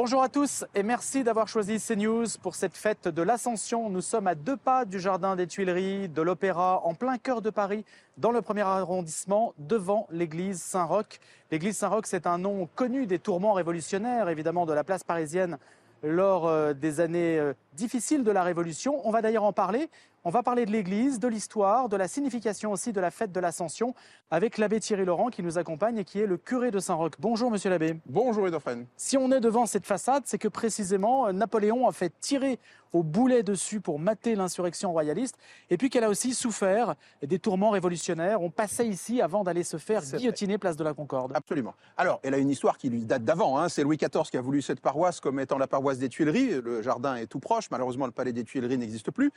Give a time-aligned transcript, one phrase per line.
[0.00, 3.90] Bonjour à tous et merci d'avoir choisi CNews pour cette fête de l'Ascension.
[3.90, 7.50] Nous sommes à deux pas du Jardin des Tuileries, de l'Opéra, en plein cœur de
[7.50, 7.84] Paris,
[8.16, 11.18] dans le premier arrondissement, devant l'église Saint-Roch.
[11.50, 15.58] L'église Saint-Roch, c'est un nom connu des tourments révolutionnaires, évidemment, de la place parisienne
[16.04, 19.04] lors euh, des années euh, difficiles de la Révolution.
[19.04, 19.90] On va d'ailleurs en parler.
[20.28, 23.40] On va parler de l'Église, de l'histoire, de la signification aussi de la fête de
[23.40, 23.94] l'Ascension
[24.30, 27.12] avec l'abbé Thierry Laurent qui nous accompagne et qui est le curé de Saint-Roch.
[27.18, 27.96] Bonjour monsieur l'abbé.
[28.04, 28.84] Bonjour Edofren.
[28.98, 32.58] Si on est devant cette façade, c'est que précisément Napoléon a fait tirer
[32.92, 35.38] au boulet dessus pour mater l'insurrection royaliste
[35.70, 38.42] et puis qu'elle a aussi souffert des tourments révolutionnaires.
[38.42, 41.32] On passait ici avant d'aller se faire guillotiner place de la Concorde.
[41.34, 41.72] Absolument.
[41.96, 43.58] Alors, elle a une histoire qui lui date d'avant.
[43.58, 43.70] Hein.
[43.70, 46.60] C'est Louis XIV qui a voulu cette paroisse comme étant la paroisse des Tuileries.
[46.62, 47.70] Le jardin est tout proche.
[47.70, 49.32] Malheureusement, le palais des Tuileries n'existe plus.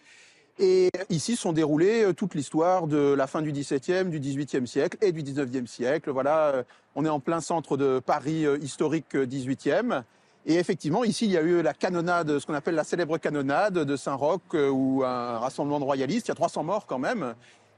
[0.60, 4.98] Et ici sont déroulées euh, toute l'histoire de la fin du XVIIe, du XVIIIe siècle
[5.02, 6.12] et du XIXe siècle.
[6.12, 6.64] Voilà, euh,
[6.96, 10.04] on est en plein centre de Paris euh, historique XVIIIe.
[10.46, 13.76] Et effectivement, ici, il y a eu la canonnade, ce qu'on appelle la célèbre canonnade
[13.76, 16.28] de Saint-Roch, ou un rassemblement de royalistes.
[16.28, 17.36] Il y a 300 morts quand même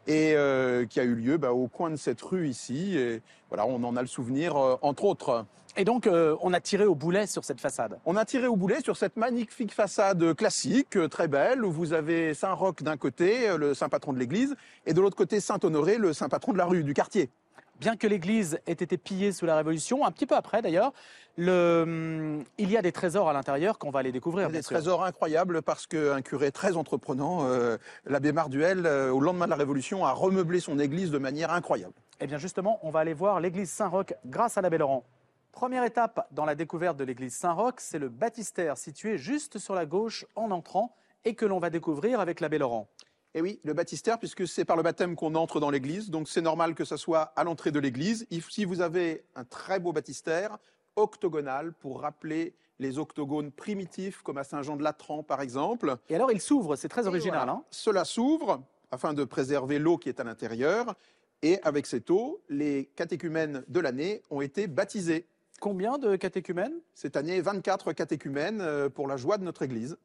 [0.08, 0.36] et
[0.90, 2.98] qui a eu lieu bah, au coin de cette rue ici.
[2.98, 5.46] Et voilà, on en a le souvenir, entre autres.
[5.76, 8.00] Et donc, euh, on a tiré au boulet sur cette façade.
[8.06, 11.94] On a tiré au boulet sur cette magnifique façade classique, euh, très belle, où vous
[11.94, 15.98] avez Saint-Roch d'un côté, euh, le saint patron de l'église, et de l'autre côté Saint-Honoré,
[15.98, 17.32] le saint patron de la rue, du quartier.
[17.84, 20.94] Bien que l'église ait été pillée sous la Révolution, un petit peu après d'ailleurs,
[21.38, 24.50] hum, il y a des trésors à l'intérieur qu'on va aller découvrir.
[24.50, 27.46] Des trésors incroyables parce qu'un curé très entreprenant,
[28.06, 31.94] l'abbé Marduel, au lendemain de la Révolution, a remeublé son église de manière incroyable.
[32.22, 35.04] Eh bien justement, on va aller voir l'église Saint-Roch grâce à l'abbé Laurent.
[35.52, 39.86] Première étape dans la découverte de l'église Saint-Roch, c'est le baptistère situé juste sur la
[39.86, 42.88] gauche en entrant et que l'on va découvrir avec l'abbé Laurent.
[43.36, 46.30] Et eh oui, le baptistère, puisque c'est par le baptême qu'on entre dans l'église, donc
[46.30, 48.28] c'est normal que ce soit à l'entrée de l'église.
[48.48, 50.60] Si vous avez un très beau baptistère,
[50.96, 55.96] octogonal, pour rappeler les octogones primitifs, comme à Saint-Jean de Latran par exemple.
[56.10, 57.50] Et alors il s'ouvre, c'est très original.
[57.50, 58.62] Hein Cela s'ouvre
[58.92, 60.96] afin de préserver l'eau qui est à l'intérieur.
[61.42, 65.26] Et avec cette eau, les catéchumènes de l'année ont été baptisés.
[65.60, 66.76] Combien de catéchumènes?
[66.94, 69.98] Cette année, 24 catéchumènes euh, pour la joie de notre Église.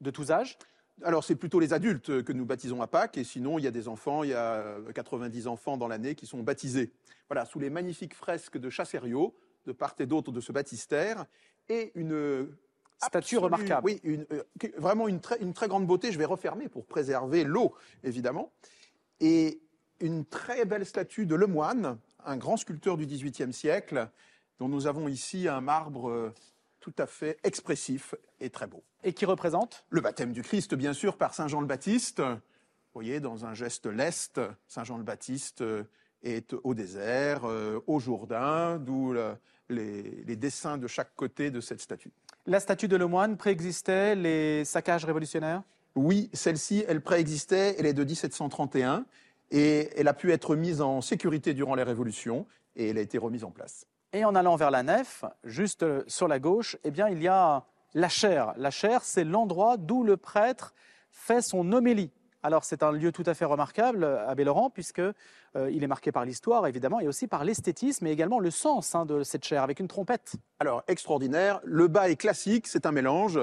[0.00, 0.56] De tous âges?
[1.04, 3.70] Alors, c'est plutôt les adultes que nous baptisons à Pâques, et sinon, il y a
[3.70, 6.92] des enfants, il y a 90 euh, enfants dans l'année qui sont baptisés.
[7.28, 9.34] Voilà, sous les magnifiques fresques de Chasserio,
[9.66, 11.26] de part et d'autre de ce baptistère,
[11.68, 12.48] et une
[12.98, 13.82] statue remarquable.
[13.84, 14.42] Oui, une, euh,
[14.76, 16.12] vraiment une très, une très grande beauté.
[16.12, 17.74] Je vais refermer pour préserver l'eau,
[18.04, 18.52] évidemment.
[19.20, 19.60] Et
[20.00, 24.08] une très belle statue de Lemoine, un grand sculpteur du XVIIIe siècle,
[24.58, 26.34] dont nous avons ici un marbre euh,
[26.80, 28.82] tout à fait expressif et très beau.
[29.04, 32.20] Et qui représente Le baptême du Christ, bien sûr, par Saint Jean le Baptiste.
[32.20, 35.84] Vous voyez, dans un geste leste, Saint Jean le Baptiste euh,
[36.22, 39.14] est au désert, euh, au Jourdain, d'où
[39.68, 42.10] les, dessins de chaque côté de cette statue.
[42.46, 45.62] La statue de Lemoine préexistait les saccages révolutionnaires?
[45.94, 49.04] Oui, celle-ci, elle préexistait, elle est de 1731
[49.50, 53.18] et elle a pu être mise en sécurité durant les révolutions et elle a été
[53.18, 53.86] remise en place.
[54.12, 57.28] Et en allant vers la nef, juste euh, sur la gauche, eh bien, il y
[57.28, 58.52] a la chaire.
[58.56, 60.74] La chaire, c'est l'endroit d'où le prêtre
[61.10, 62.10] fait son homélie.
[62.42, 65.12] Alors c'est un lieu tout à fait remarquable à Laurent, puisque euh,
[65.54, 69.22] est marqué par l'histoire évidemment et aussi par l'esthétisme et également le sens hein, de
[69.22, 70.36] cette chaire avec une trompette.
[70.58, 73.38] Alors extraordinaire, le bas est classique, c'est un mélange,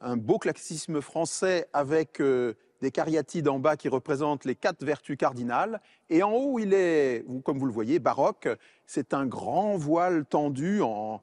[0.00, 5.16] un beau classicisme français avec euh, des cariatides en bas qui représentent les quatre vertus
[5.16, 5.80] cardinales.
[6.08, 8.48] Et en haut, il est, comme vous le voyez, baroque.
[8.86, 11.22] C'est un grand voile tendu en,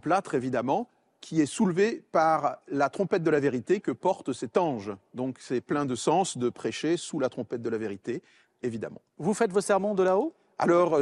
[0.00, 0.88] plâtre, évidemment,
[1.20, 4.92] qui est soulevé par la trompette de la vérité que porte cet ange.
[5.14, 8.22] Donc c'est plein de sens de prêcher sous la trompette de la vérité,
[8.62, 9.00] évidemment.
[9.18, 10.34] Vous faites vos sermons de là-haut?
[10.58, 11.00] Alors,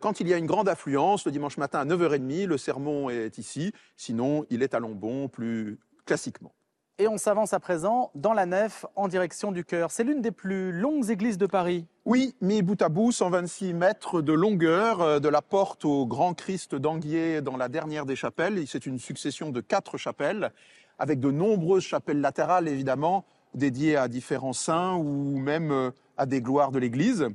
[0.00, 3.38] quand il y a une grande affluence, le dimanche matin à 9h30, le sermon est
[3.38, 3.72] ici.
[3.96, 6.52] Sinon, il est à Lombon plus classiquement.
[7.00, 9.90] Et on s'avance à présent dans la nef en direction du chœur.
[9.90, 11.86] C'est l'une des plus longues églises de Paris.
[12.04, 16.34] Oui, mis bout à bout, 126 mètres de longueur, euh, de la porte au Grand
[16.34, 18.62] Christ d'Anguier dans la dernière des chapelles.
[18.66, 20.52] C'est une succession de quatre chapelles,
[20.98, 23.24] avec de nombreuses chapelles latérales, évidemment,
[23.54, 27.28] dédiées à différents saints ou même euh, à des gloires de l'Église.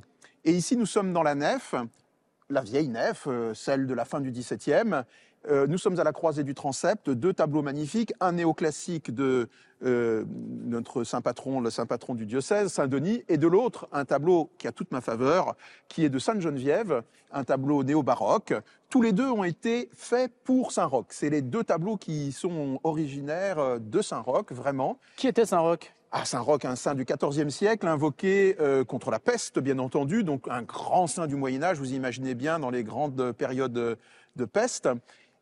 [0.44, 1.74] Et ici, nous sommes dans la nef,
[2.52, 5.06] la vieille nef, euh, celle de la fin du XVIIe.
[5.50, 9.48] Euh, nous sommes à la croisée du transept, deux tableaux magnifiques, un néoclassique de
[9.84, 10.24] euh,
[10.66, 14.50] notre saint patron, le saint patron du diocèse, Saint Denis, et de l'autre un tableau
[14.58, 15.56] qui a toute ma faveur,
[15.88, 18.54] qui est de Sainte Geneviève, un tableau néo-baroque.
[18.90, 21.08] Tous les deux ont été faits pour Saint-Roch.
[21.10, 24.98] C'est les deux tableaux qui sont originaires de Saint-Roch, vraiment.
[25.18, 25.94] Qui était Saint-Roch?
[26.12, 30.48] Ah, Saint-Roch, un saint du XIVe siècle, invoqué euh, contre la peste, bien entendu, donc
[30.50, 33.98] un grand saint du Moyen Âge, vous imaginez bien, dans les grandes périodes
[34.36, 34.88] de peste.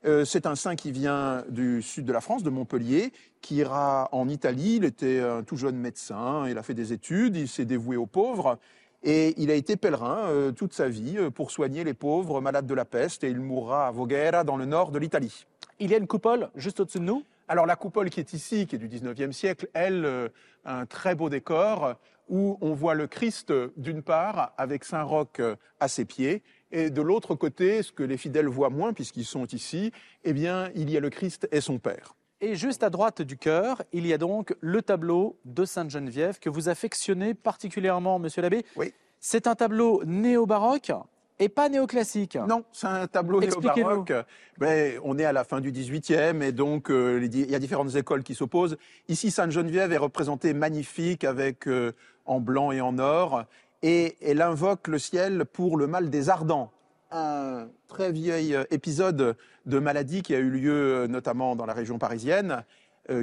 [0.06, 4.10] Euh, c'est un saint qui vient du sud de la France, de Montpellier, qui ira
[4.12, 4.76] en Italie.
[4.78, 8.06] Il était un tout jeune médecin, il a fait des études, il s'est dévoué aux
[8.06, 8.58] pauvres.
[9.04, 12.74] Et il a été pèlerin euh, toute sa vie pour soigner les pauvres malades de
[12.74, 15.46] la peste et il mourra à Voghera dans le nord de l'Italie.
[15.80, 17.24] Il y a une coupole juste au-dessus de nous?
[17.48, 20.30] Alors la coupole qui est ici, qui est du 19e siècle, elle, euh,
[20.66, 21.96] un très beau décor
[22.30, 26.42] où on voit le Christ d'une part avec Saint Roch euh, à ses pieds
[26.74, 29.92] et de l'autre côté, ce que les fidèles voient moins puisqu'ils sont ici,
[30.24, 32.16] eh bien, il y a le Christ et son Père.
[32.42, 36.40] Et juste à droite du chœur, il y a donc le tableau de Sainte Geneviève
[36.40, 38.66] que vous affectionnez particulièrement, monsieur l'abbé.
[38.76, 38.92] Oui.
[39.20, 40.92] C'est un tableau néo-baroque
[41.40, 42.38] et pas néoclassique.
[42.48, 44.12] Non, c'est un tableau néo-baroque.
[44.58, 47.96] Ben, on est à la fin du XVIIIe et donc euh, il y a différentes
[47.96, 48.78] écoles qui s'opposent.
[49.08, 51.94] Ici, Sainte-Geneviève est représentée magnifique avec euh,
[52.26, 53.46] en blanc et en or
[53.84, 56.72] et elle invoque le ciel pour le mal des ardents.
[57.12, 59.38] Un très vieil euh, épisode
[59.68, 62.64] de maladie qui a eu lieu notamment dans la région parisienne,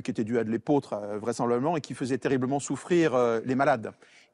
[0.05, 3.93] qui était dû à de l'épôtre vraisemblablement et qui faisait terriblement souffrir les malades.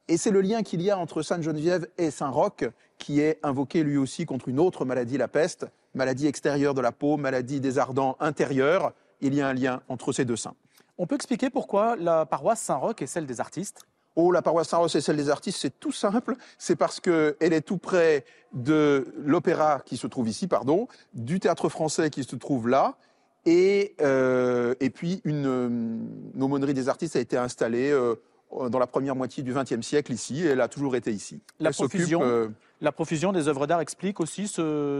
[0.09, 2.63] Et c'est le lien qu'il y a entre Sainte-Geneviève et Saint-Roch,
[2.97, 6.93] qui est invoqué lui aussi contre une autre maladie, la peste, maladie extérieure de la
[6.93, 8.93] peau, maladie des ardents intérieurs.
[9.19, 10.55] Il y a un lien entre ces deux saints.
[10.97, 13.85] On peut expliquer pourquoi la paroisse Saint-Roch est celle des artistes?
[14.19, 16.35] Oh, la paroisse Saint-Roch est celle des artistes, c'est tout simple.
[16.57, 21.69] C'est parce qu'elle est tout près de l'opéra qui se trouve ici, pardon, du théâtre
[21.69, 22.97] français qui se trouve là,
[23.45, 28.15] et, euh, et puis une, euh, aumônerie des artistes a été installée euh,
[28.51, 31.39] dans la première moitié du XXe siècle ici, et elle a toujours été ici.
[31.59, 32.49] La, profusion,
[32.81, 34.51] la profusion des œuvres d'art explique aussi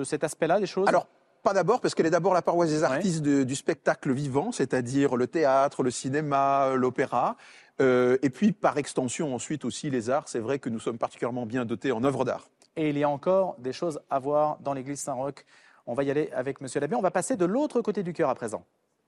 [0.05, 0.87] cet aspect-là des choses?
[0.87, 1.07] Alors,
[1.43, 5.27] pas d'abord, parce qu'elle est d'abord la paroisse des artistes du spectacle vivant, c'est-à-dire le
[5.27, 7.35] théâtre, le cinéma, l'opéra,
[7.81, 10.27] euh, et puis par extension ensuite aussi les arts.
[10.27, 12.50] C'est vrai que nous sommes particulièrement bien dotés en œuvres d'art.
[12.75, 15.45] Et il y a encore des choses à voir dans l'église Saint-Roch.
[15.85, 16.95] On va y aller avec Monsieur l'abbé.
[16.95, 18.63] On va passer de l'autre côté du cœur à présent.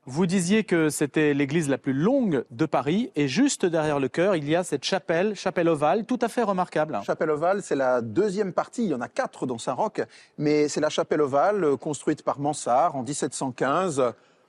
[0.06, 4.36] Vous disiez que c'était l'église la plus longue de Paris et juste derrière le chœur,
[4.36, 7.00] il y a cette chapelle, chapelle ovale, tout à fait remarquable.
[7.06, 10.01] Chapelle ovale, c'est la deuxième partie, il y en a quatre dans Saint-Roch,
[10.38, 14.01] mais c'est la chapelle ovale construite par Mansart en 1715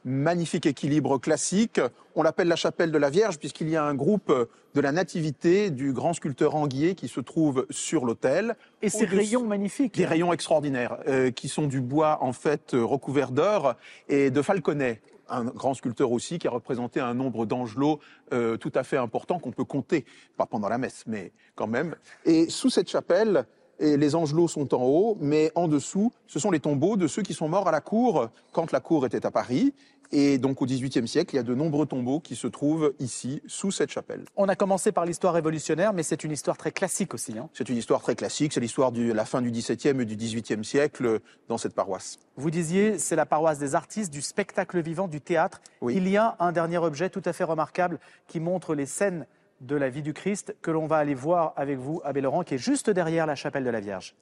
[0.04, 1.80] magnifique équilibre classique.
[2.14, 4.32] On l'appelle la chapelle de la Vierge puisqu'il y a un groupe
[4.74, 8.56] de la Nativité du grand sculpteur Anguier qui se trouve sur l'autel.
[8.82, 9.96] Et ces rayons magnifiques.
[9.96, 13.74] Des rayons extraordinaires euh, qui sont du bois en fait recouvert d'or
[14.08, 15.00] et de falconet
[15.30, 18.00] un grand sculpteur aussi qui a représenté un nombre d'angelots
[18.32, 20.04] euh, tout à fait important qu'on peut compter,
[20.36, 21.94] pas pendant la messe, mais quand même.
[22.24, 23.46] Et sous cette chapelle,
[23.80, 27.22] et les angelots sont en haut, mais en dessous, ce sont les tombeaux de ceux
[27.22, 29.74] qui sont morts à la cour quand la cour était à Paris.
[30.12, 33.40] Et donc au XVIIIe siècle, il y a de nombreux tombeaux qui se trouvent ici,
[33.46, 34.24] sous cette chapelle.
[34.36, 37.38] On a commencé par l'histoire révolutionnaire, mais c'est une histoire très classique aussi.
[37.38, 37.48] Hein.
[37.54, 40.64] c'est une histoire très classique, c'est l'histoire de la fin du XVIIe et du XVIIIe
[40.64, 42.18] siècle dans cette paroisse.
[42.36, 45.60] Vous disiez, c'est la paroisse des artistes, du spectacle vivant, du théâtre.
[45.88, 49.26] Il y a un dernier objet tout à fait remarquable qui montre les scènes
[49.60, 52.54] de la vie du Christ que l'on va aller voir avec vous, Abbé Laurent, qui
[52.54, 54.14] est juste derrière la chapelle de la Vierge.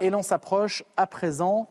[0.00, 1.68] Et l'on s'approche à présent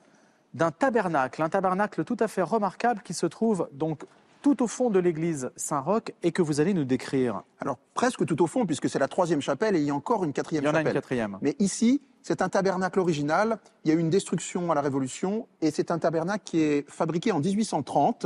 [0.54, 4.06] d'un tabernacle, un tabernacle tout à fait remarquable qui se trouve donc
[4.42, 7.44] tout au fond de l'église Saint-Roch et que vous allez nous décrire.
[7.60, 10.24] Alors presque tout au fond puisque c'est la troisième chapelle et il y a encore
[10.24, 10.82] une quatrième chapelle.
[10.82, 11.38] Il y en a une quatrième.
[11.42, 13.58] Mais ici, c'est un tabernacle original.
[13.84, 16.90] Il y a eu une destruction à la Révolution et c'est un tabernacle qui est
[16.90, 18.26] fabriqué en 1830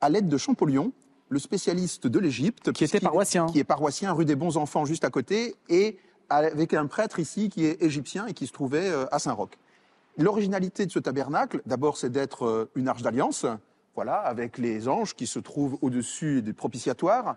[0.00, 0.92] à l'aide de Champollion,
[1.28, 2.72] le spécialiste de l'Égypte.
[2.72, 3.46] Qui était paroissien.
[3.46, 7.48] Qui est paroissien, rue des Bons Enfants, juste à côté, et avec un prêtre ici
[7.48, 9.58] qui est égyptien et qui se trouvait euh, à Saint-Roch.
[10.18, 13.46] L'originalité de ce tabernacle, d'abord, c'est d'être euh, une arche d'alliance,
[13.94, 17.36] voilà, avec les anges qui se trouvent au-dessus des propitiatoires.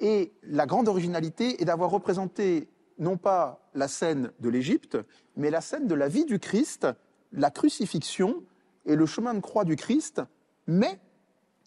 [0.00, 4.98] Et la grande originalité est d'avoir représenté non pas la scène de l'Égypte,
[5.36, 6.86] mais la scène de la vie du Christ,
[7.32, 8.42] la crucifixion
[8.86, 10.22] et le chemin de croix du Christ,
[10.66, 10.98] mais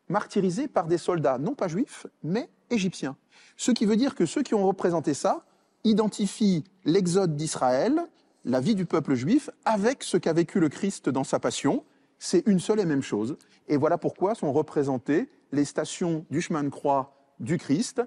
[0.10, 3.16] martyrisé par des soldats, non pas juifs, mais égyptiens.
[3.56, 5.46] Ce qui veut dire que ceux qui ont représenté ça
[5.84, 8.02] identifient l'exode d'Israël,
[8.46, 11.84] la vie du peuple juif, avec ce qu'a vécu le Christ dans sa passion.
[12.20, 13.38] C'est une seule et même chose.
[13.68, 18.02] Et voilà pourquoi sont représentées les stations du chemin de croix du Christ,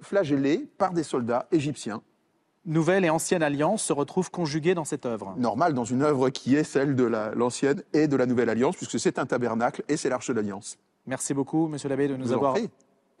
[0.00, 2.02] flagellées par des soldats égyptiens.
[2.64, 5.34] Nouvelle et ancienne alliance se retrouvent conjuguées dans cette œuvre.
[5.38, 8.98] Normal dans une œuvre qui est celle de l'ancienne et de la nouvelle alliance, puisque
[8.98, 10.76] c'est un tabernacle et c'est l'arche de l'alliance.
[11.06, 12.56] Merci beaucoup, monsieur l'abbé, de nous avoir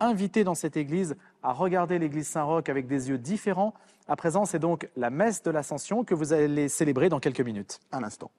[0.00, 3.74] invités dans cette église à regarder l'église Saint-Roch avec des yeux différents.
[4.08, 7.80] À présent, c'est donc la messe de l'Ascension que vous allez célébrer dans quelques minutes.
[7.92, 8.30] À l'instant.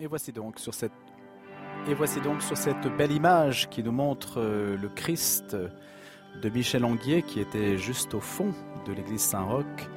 [0.00, 0.92] Et voici donc sur cette
[1.88, 5.56] et voici donc sur cette belle image qui nous montre euh, le Christ
[6.40, 8.52] de Michel Anguier qui était juste au fond
[8.86, 9.88] de l'église Saint-Roch.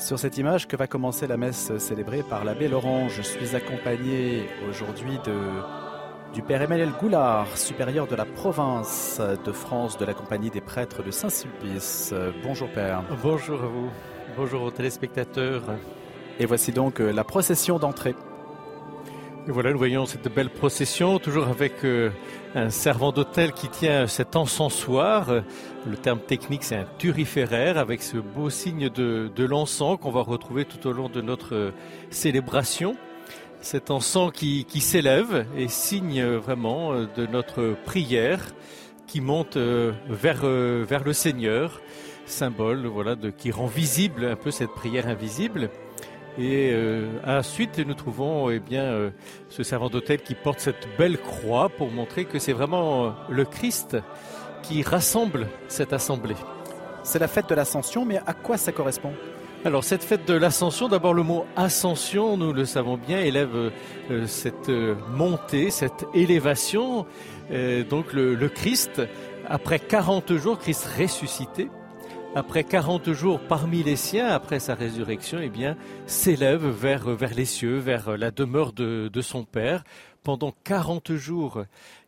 [0.00, 4.48] Sur cette image que va commencer la messe célébrée par l'abbé Laurent, je suis accompagné
[4.68, 5.36] aujourd'hui de,
[6.32, 11.02] du père Emmanuel Goulard, supérieur de la province de France de la compagnie des prêtres
[11.02, 12.14] de Saint-Sulpice.
[12.42, 13.02] Bonjour père.
[13.22, 13.90] Bonjour à vous.
[14.36, 15.62] Bonjour aux téléspectateurs.
[16.38, 18.14] Et voici donc euh, la procession d'entrée
[19.48, 22.10] et voilà, nous voyons cette belle procession, toujours avec euh,
[22.54, 25.30] un servant d'hôtel qui tient cet encensoir.
[25.86, 30.66] Le terme technique, c'est un turiféraire, avec ce beau signe de, l'encens qu'on va retrouver
[30.66, 31.70] tout au long de notre euh,
[32.10, 32.96] célébration.
[33.62, 38.44] Cet encens qui, s'élève et signe vraiment euh, de notre prière
[39.06, 41.80] qui monte vers, le Seigneur,
[42.26, 45.70] symbole voilà, qui rend visible un peu cette prière invisible.
[46.40, 49.10] Et euh, ensuite, nous trouvons eh bien, euh,
[49.50, 53.44] ce servant d'hôtel qui porte cette belle croix pour montrer que c'est vraiment euh, le
[53.44, 53.98] Christ
[54.62, 56.36] qui rassemble cette assemblée.
[57.02, 59.12] C'est la fête de l'ascension, mais à quoi ça correspond?
[59.66, 63.70] Alors cette fête de l'ascension, d'abord le mot ascension, nous le savons bien, élève
[64.26, 64.70] cette
[65.14, 67.04] montée, cette élévation.
[67.90, 69.02] donc le, le Christ,
[69.46, 71.68] après 40 jours, Christ ressuscité,
[72.34, 77.44] après 40 jours parmi les siens, après sa résurrection, eh bien, s'élève vers, vers les
[77.44, 79.82] cieux, vers la demeure de, son Père.
[80.22, 81.64] Pendant 40 jours,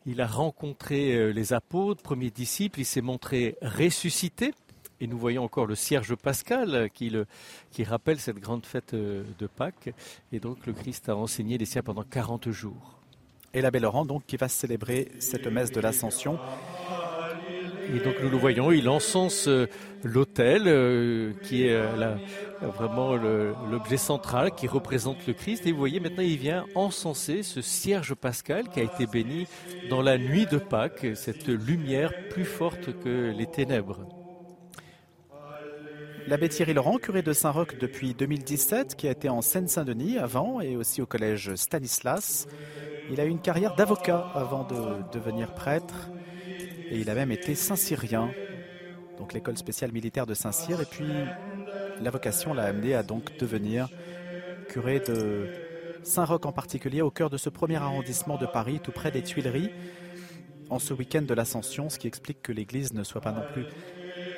[0.06, 4.52] il a rencontré euh, les apôtres, premiers disciples, il s'est montré ressuscité.
[5.00, 7.26] Et nous voyons encore le cierge pascal qui, le,
[7.72, 9.92] qui rappelle cette grande fête euh, de Pâques.
[10.30, 13.00] Et donc le Christ a enseigné les siens pendant 40 jours.
[13.54, 16.38] Et l'abbé Laurent, donc, qui va célébrer cette messe de l'Ascension.
[17.94, 19.68] Et donc nous le voyons, il encense euh,
[20.04, 22.16] l'autel euh, qui est euh,
[22.60, 25.66] vraiment l'objet central qui représente le Christ.
[25.66, 29.46] Et vous voyez maintenant il vient encenser ce cierge pascal qui a été béni
[29.90, 34.06] dans la nuit de Pâques, cette lumière plus forte que les ténèbres.
[36.28, 40.76] L'abbé Thierry Laurent, curé de Saint-Roch depuis 2017, qui a été en Seine-Saint-Denis avant et
[40.76, 42.46] aussi au collège Stanislas.
[43.10, 46.10] Il a eu une carrière d'avocat avant de devenir prêtre
[46.90, 48.30] et il a même été Saint-Cyrien,
[49.18, 50.80] donc l'école spéciale militaire de Saint-Cyr.
[50.80, 51.08] Et puis
[52.00, 53.88] la vocation l'a amené à donc devenir
[54.68, 55.48] curé de
[56.02, 59.70] Saint-Roch en particulier, au cœur de ce premier arrondissement de Paris, tout près des Tuileries,
[60.70, 63.66] en ce week-end de l'Ascension, ce qui explique que l'église ne soit pas non plus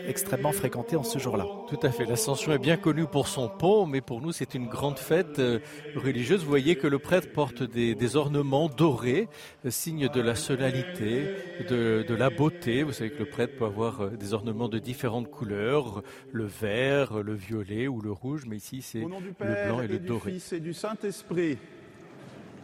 [0.07, 1.47] extrêmement fréquenté en ce jour-là.
[1.69, 2.05] Tout à fait.
[2.05, 5.59] L'Ascension est bien connue pour son pont, mais pour nous, c'est une grande fête euh,
[5.97, 6.43] religieuse.
[6.43, 9.29] Vous voyez que le prêtre porte des, ornements dorés,
[9.65, 11.35] euh, signe de la solennité,
[11.69, 12.83] de, la beauté.
[12.83, 17.23] Vous savez que le prêtre peut avoir euh, des ornements de différentes couleurs, le vert,
[17.23, 19.07] le violet ou le rouge, mais ici, c'est le
[19.67, 20.33] blanc et, le doré.
[20.33, 21.59] Du Fils et du Saint-Esprit.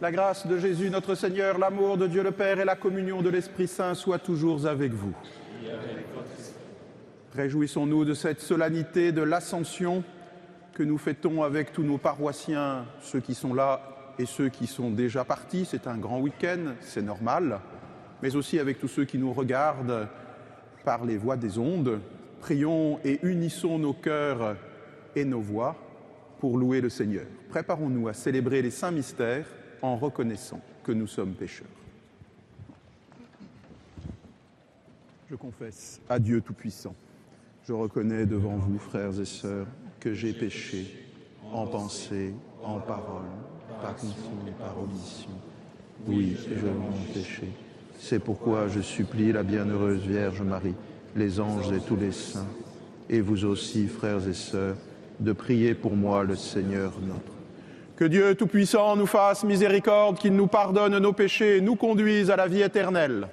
[0.01, 3.29] La grâce de Jésus notre Seigneur, l'amour de Dieu le Père et la communion de
[3.29, 5.13] l'Esprit Saint soient toujours avec vous.
[7.33, 10.03] Réjouissons-nous de cette solennité de l'Ascension
[10.73, 14.91] que nous fêtons avec tous nos paroissiens, ceux qui sont là et ceux qui sont
[14.91, 15.63] déjà partis.
[15.63, 17.61] C'est un grand week-end, c'est normal,
[18.21, 20.09] mais aussi avec tous ceux qui nous regardent
[20.83, 22.01] par les voix des ondes.
[22.41, 24.57] Prions et unissons nos cœurs
[25.15, 25.77] et nos voix
[26.39, 27.25] pour louer le Seigneur.
[27.49, 29.47] Préparons-nous à célébrer les saints mystères
[29.81, 31.67] en reconnaissant que nous sommes pécheurs.
[35.29, 36.93] Je confesse à Dieu Tout-Puissant
[37.67, 39.67] je reconnais devant vous, frères et sœurs,
[39.99, 41.05] que j'ai péché
[41.53, 43.25] en pensée, en parole,
[43.81, 45.29] par conscience et par omission.
[46.07, 47.47] Oui, je m'en péché.
[47.99, 50.73] C'est pourquoi je supplie la bienheureuse Vierge Marie,
[51.15, 52.47] les anges et tous les saints,
[53.09, 54.75] et vous aussi, frères et sœurs,
[55.19, 57.33] de prier pour moi le Seigneur notre.
[57.95, 62.35] Que Dieu Tout-Puissant nous fasse miséricorde, qu'il nous pardonne nos péchés et nous conduise à
[62.35, 63.27] la vie éternelle.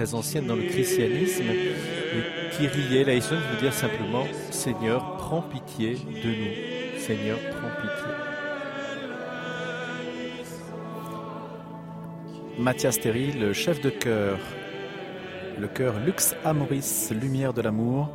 [0.00, 1.44] Très ancienne dans le christianisme.
[1.44, 6.98] Le Kyrie eleison veut dire simplement Seigneur, prends pitié de nous.
[6.98, 8.10] Seigneur, prends pitié.
[12.58, 14.38] Mathias Terry, le chef de chœur,
[15.58, 18.08] le chœur Lux Amoris, Lumière de l'amour.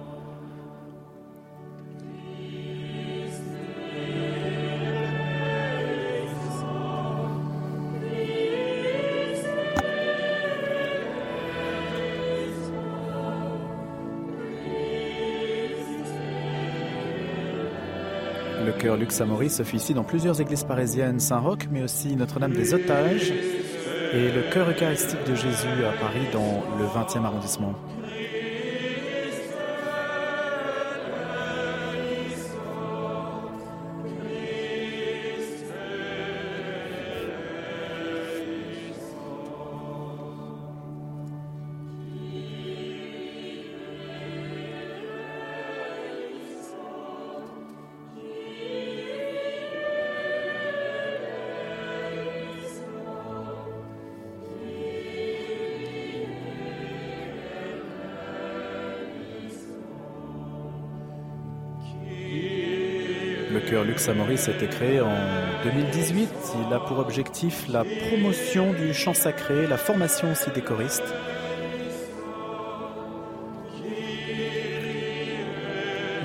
[19.05, 24.31] Chœur Lux Amoris officie dans plusieurs églises parisiennes, Saint-Roch, mais aussi Notre-Dame des Otages et
[24.31, 27.73] le chœur eucharistique de Jésus à Paris dans le 20e arrondissement.
[63.65, 65.09] Le chœur Lux Amoris a été créé en
[65.63, 66.29] 2018.
[66.67, 71.01] Il a pour objectif la promotion du chant sacré, la formation aussi des choristes.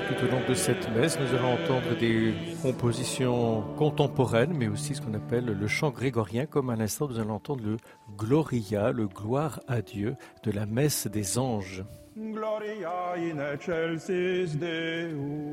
[0.07, 2.31] Tout au long de cette messe, nous allons entendre des
[2.61, 7.33] compositions contemporaines, mais aussi ce qu'on appelle le chant grégorien, comme à l'instant nous allons
[7.33, 7.77] entendre le
[8.19, 11.83] Gloria, le gloire à Dieu de la messe des anges.
[12.15, 15.50] Gloria in excelsis Deum.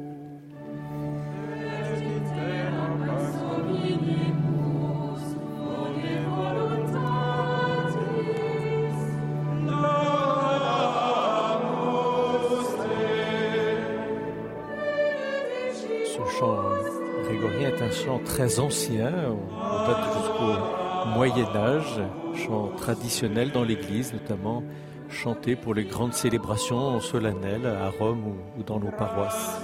[18.39, 22.01] Très ancien, on date jusqu'au Moyen Âge,
[22.37, 24.63] chant traditionnel dans l'Église, notamment
[25.11, 29.61] chanté pour les grandes célébrations solennelles à Rome ou, ou dans nos paroisses.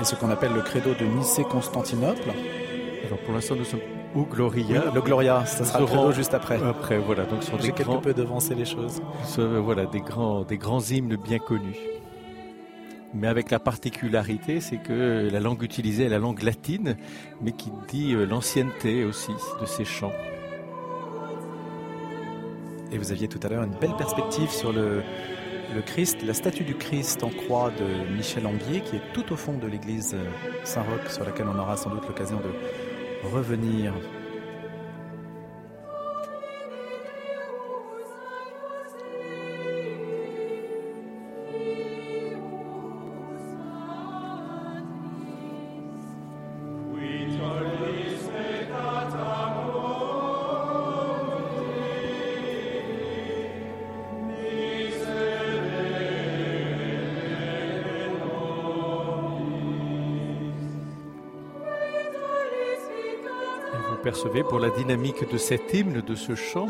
[0.00, 2.30] Et ce qu'on appelle le credo de Nicée-Constantinople.
[3.06, 3.80] Alors pour l'instant nous sommes
[4.14, 4.84] au Gloria.
[4.94, 6.60] Le Gloria, ça sera le credo juste après.
[6.62, 9.02] Après, voilà, donc ce sont J'ai des quelque grands, peu devancé les choses.
[9.24, 11.76] ce- voilà, des grands, des grands hymnes bien connus.
[13.14, 16.96] Mais avec la particularité, c'est que la langue utilisée est la langue latine,
[17.40, 20.12] mais qui dit euh, l'ancienneté aussi de ces chants.
[22.90, 25.02] Et vous aviez tout à l'heure une belle perspective sur le,
[25.86, 29.58] Christ, la statue du Christ en croix de Michel Anguier, qui est tout au fond
[29.58, 30.16] de l'église
[30.64, 33.92] Saint-Roch, sur laquelle on aura sans doute l'occasion de revenir.
[64.04, 66.68] Percevez, pour la dynamique de cet hymne, de ce chant,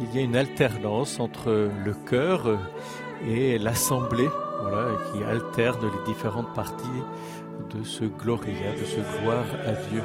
[0.00, 2.58] il y a une alternance entre le chœur
[3.28, 4.30] et l'assemblée,
[5.12, 7.02] qui alterne les différentes parties
[7.76, 10.02] de ce Gloria, de ce gloire à Dieu.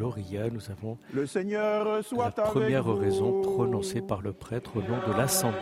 [0.00, 2.92] Gloria, nous avons Le Seigneur soit la avec première vous.
[2.92, 5.58] oraison prononcée par le prêtre au nom de l'Assemblée.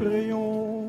[0.00, 0.86] Prions.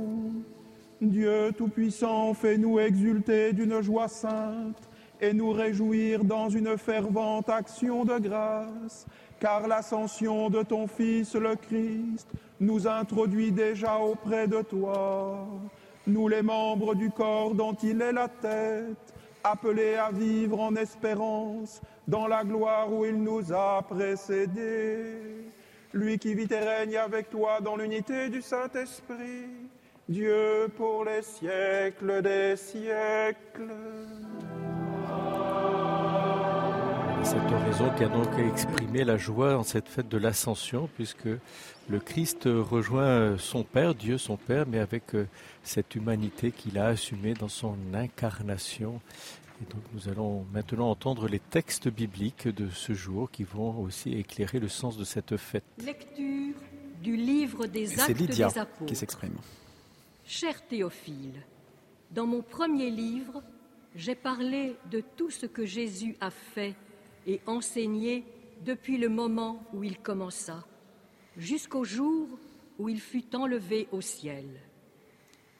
[1.01, 4.87] Dieu Tout-Puissant, fais-nous exulter d'une joie sainte
[5.19, 9.07] et nous réjouir dans une fervente action de grâce,
[9.41, 12.29] car l'ascension de ton Fils le Christ
[12.61, 15.45] nous introduit déjà auprès de toi.
[16.07, 21.81] Nous les membres du corps dont il est la tête, appelés à vivre en espérance
[22.07, 25.51] dans la gloire où il nous a précédés.
[25.93, 29.47] Lui qui vit et règne avec toi dans l'unité du Saint-Esprit,
[30.07, 34.16] Dieu pour les siècles des siècles.
[37.27, 41.27] Cette oraison qui a donc exprimé la joie en cette fête de l'Ascension, puisque
[41.89, 45.27] le Christ rejoint son Père, Dieu son Père, mais avec euh,
[45.61, 49.01] cette humanité qu'il a assumée dans son incarnation.
[49.61, 54.13] Et donc nous allons maintenant entendre les textes bibliques de ce jour qui vont aussi
[54.13, 55.65] éclairer le sens de cette fête.
[55.83, 56.55] Lecture
[57.03, 58.85] du livre des Actes Lydia des Apôtres.
[58.85, 59.35] qui s'exprime.
[60.25, 61.43] Cher Théophile,
[62.09, 63.43] dans mon premier livre,
[63.95, 66.73] j'ai parlé de tout ce que Jésus a fait
[67.27, 68.23] et enseigné
[68.63, 70.65] depuis le moment où il commença,
[71.35, 72.27] jusqu'au jour
[72.79, 74.45] où il fut enlevé au ciel.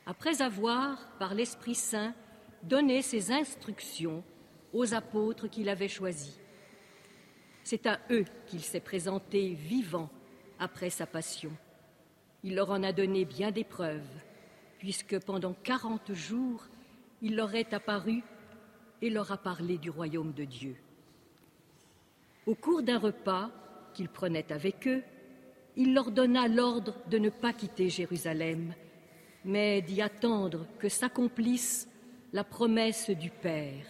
[0.05, 2.15] Après avoir, par l'Esprit Saint,
[2.63, 4.23] donné ses instructions
[4.73, 6.39] aux apôtres qu'il avait choisis.
[7.63, 10.09] C'est à eux qu'il s'est présenté vivant
[10.59, 11.51] après sa passion.
[12.43, 14.07] Il leur en a donné bien des preuves,
[14.79, 16.63] puisque pendant quarante jours,
[17.21, 18.23] il leur est apparu
[19.01, 20.77] et leur a parlé du royaume de Dieu.
[22.47, 23.51] Au cours d'un repas
[23.93, 25.03] qu'il prenait avec eux,
[25.75, 28.73] il leur donna l'ordre de ne pas quitter Jérusalem,
[29.43, 31.89] mais d'y attendre que s'accomplisse
[32.31, 33.85] la promesse du Père.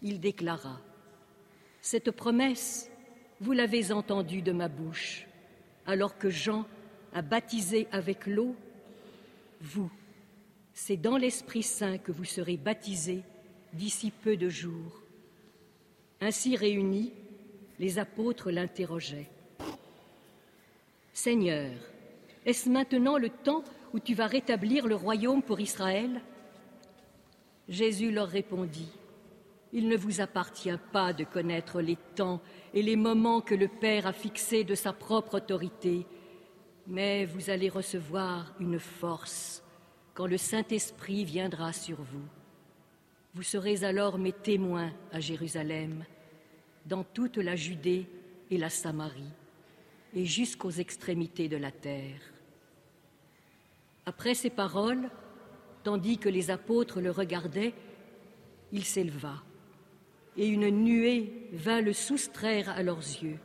[0.00, 0.80] Il déclara,
[1.82, 2.90] Cette promesse,
[3.38, 5.26] vous l'avez entendue de ma bouche,
[5.84, 6.64] alors que Jean
[7.12, 8.56] a baptisé avec l'eau,
[9.60, 9.92] vous,
[10.72, 13.22] c'est dans l'Esprit Saint que vous serez baptisés
[13.74, 15.02] d'ici peu de jours.
[16.20, 17.12] Ainsi réunis,
[17.78, 19.28] les apôtres l'interrogeaient.
[21.12, 21.70] Seigneur,
[22.44, 26.20] est-ce maintenant le temps où tu vas rétablir le royaume pour Israël?
[27.68, 28.90] Jésus leur répondit,
[29.72, 32.40] Il ne vous appartient pas de connaître les temps
[32.74, 36.06] et les moments que le Père a fixés de sa propre autorité,
[36.86, 39.62] mais vous allez recevoir une force
[40.14, 42.26] quand le Saint-Esprit viendra sur vous.
[43.34, 46.04] Vous serez alors mes témoins à Jérusalem,
[46.86, 48.06] dans toute la Judée
[48.50, 49.32] et la Samarie,
[50.14, 52.20] et jusqu'aux extrémités de la terre.
[54.04, 55.10] Après ces paroles,
[55.84, 57.74] tandis que les apôtres le regardaient,
[58.72, 59.42] il s'éleva,
[60.36, 63.38] et une nuée vint le soustraire à leurs yeux.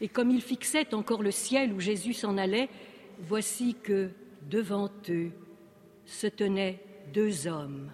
[0.00, 2.68] Et comme ils fixaient encore le ciel où Jésus s'en allait,
[3.20, 4.10] voici que,
[4.48, 5.30] devant eux,
[6.06, 6.82] se tenaient
[7.12, 7.90] deux hommes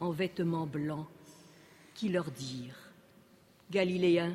[0.00, 1.06] en vêtements blancs
[1.94, 2.85] qui leur dirent
[3.70, 4.34] Galiléens,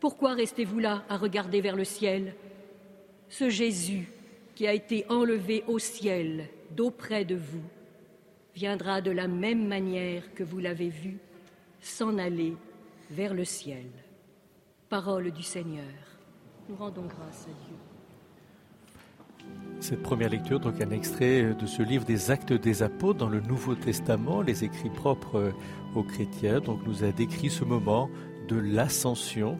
[0.00, 2.34] pourquoi restez-vous là à regarder vers le ciel?
[3.28, 4.08] Ce Jésus
[4.54, 7.62] qui a été enlevé au ciel d'auprès de vous
[8.54, 11.18] viendra de la même manière que vous l'avez vu
[11.80, 12.54] s'en aller
[13.10, 13.86] vers le ciel.
[14.88, 15.84] Parole du Seigneur.
[16.68, 17.76] Nous rendons grâce à Dieu.
[19.78, 23.40] Cette première lecture, donc un extrait de ce livre des Actes des Apôtres dans le
[23.40, 25.52] Nouveau Testament, les écrits propres
[25.94, 28.08] aux chrétiens, donc nous a décrit ce moment
[28.48, 29.58] de l'ascension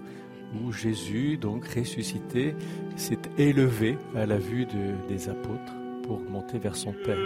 [0.64, 2.54] où Jésus, donc ressuscité,
[2.96, 7.18] s'est élevé à la vue de- des apôtres pour monter vers son Père.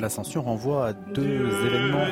[0.00, 2.06] L'ascension renvoie à deux événements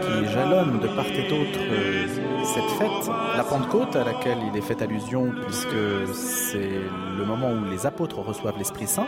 [0.00, 2.06] qui jalonnent de part et d'autre euh,
[2.44, 3.10] cette fête.
[3.36, 6.80] La Pentecôte à laquelle il est fait allusion puisque c'est
[7.18, 9.06] le moment où les apôtres reçoivent l'Esprit Saint.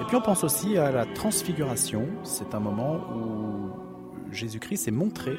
[0.00, 2.06] Et puis on pense aussi à la transfiguration.
[2.24, 5.36] C'est un moment où Jésus-Christ s'est montré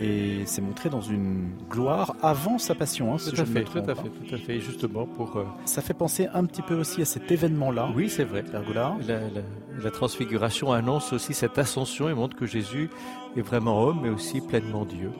[0.00, 3.14] et s'est montré dans une gloire avant sa passion.
[3.14, 4.56] hein, si Tout je à me fait, tout à fait, tout à fait.
[4.56, 5.36] Et justement pour...
[5.36, 7.88] euh, Ça fait penser un petit peu aussi à cet événement-là.
[7.94, 8.42] oui, c'est vrai.
[8.42, 8.96] Père Goulard.
[9.08, 9.42] La, la-
[9.82, 12.90] la transfiguration annonce aussi cette ascension et montre que Jésus
[13.36, 15.10] est vraiment homme, mais aussi pleinement Dieu.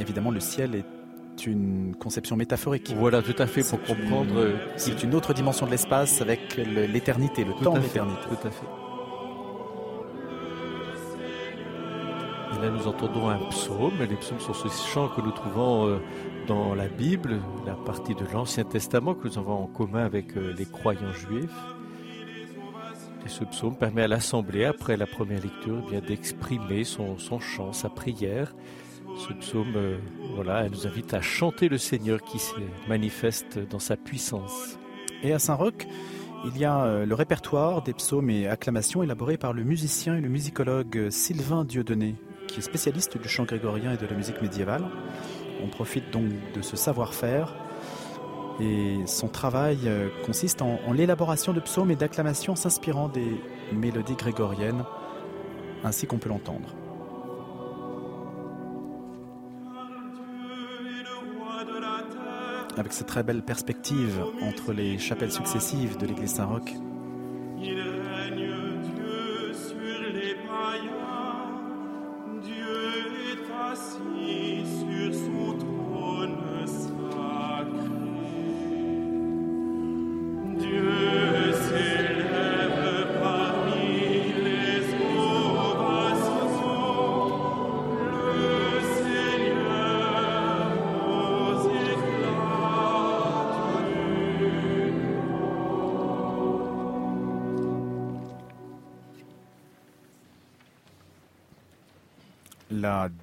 [0.00, 2.92] Évidemment, le ciel est une conception métaphorique.
[2.96, 4.34] Voilà, tout à fait, pour une- comprendre...
[4.36, 8.20] euh, C'est une autre dimension de l'espace avec l'éternité, le Tout temps d'éternité.
[8.28, 8.66] Tout à fait.
[12.60, 13.92] Là, nous entendons un psaume.
[14.00, 15.98] Les psaumes sont ce chant que nous trouvons euh,
[16.48, 20.52] dans la Bible, la partie de l'Ancien Testament que nous avons en commun avec euh,
[20.58, 21.54] les croyants juifs.
[23.24, 27.90] Et ce psaume permet à l'Assemblée, après la première lecture, eh d'exprimer son, chant, sa
[27.90, 28.56] prière.
[29.16, 29.98] Ce psaume, euh,
[30.34, 32.56] voilà, elle nous invite à chanter le Seigneur qui se
[32.88, 34.80] manifeste dans sa puissance.
[35.22, 35.86] Et à Saint-Roch,
[36.44, 40.28] Il y a le répertoire des psaumes et acclamations élaborés par le musicien et le
[40.28, 42.14] musicologue Sylvain Dieudonné,
[42.48, 44.84] qui est spécialiste du chant grégorien et de la musique médiévale.
[45.62, 47.54] On profite donc de ce savoir-faire
[48.60, 53.40] et son travail euh, consiste en, en l'élaboration de psaumes et d'acclamations s'inspirant des
[53.72, 54.84] mélodies grégoriennes,
[55.84, 56.74] ainsi qu'on peut l'entendre.
[62.76, 66.72] Avec cette très belle perspective entre les chapelles successives de l'église Saint-Roch,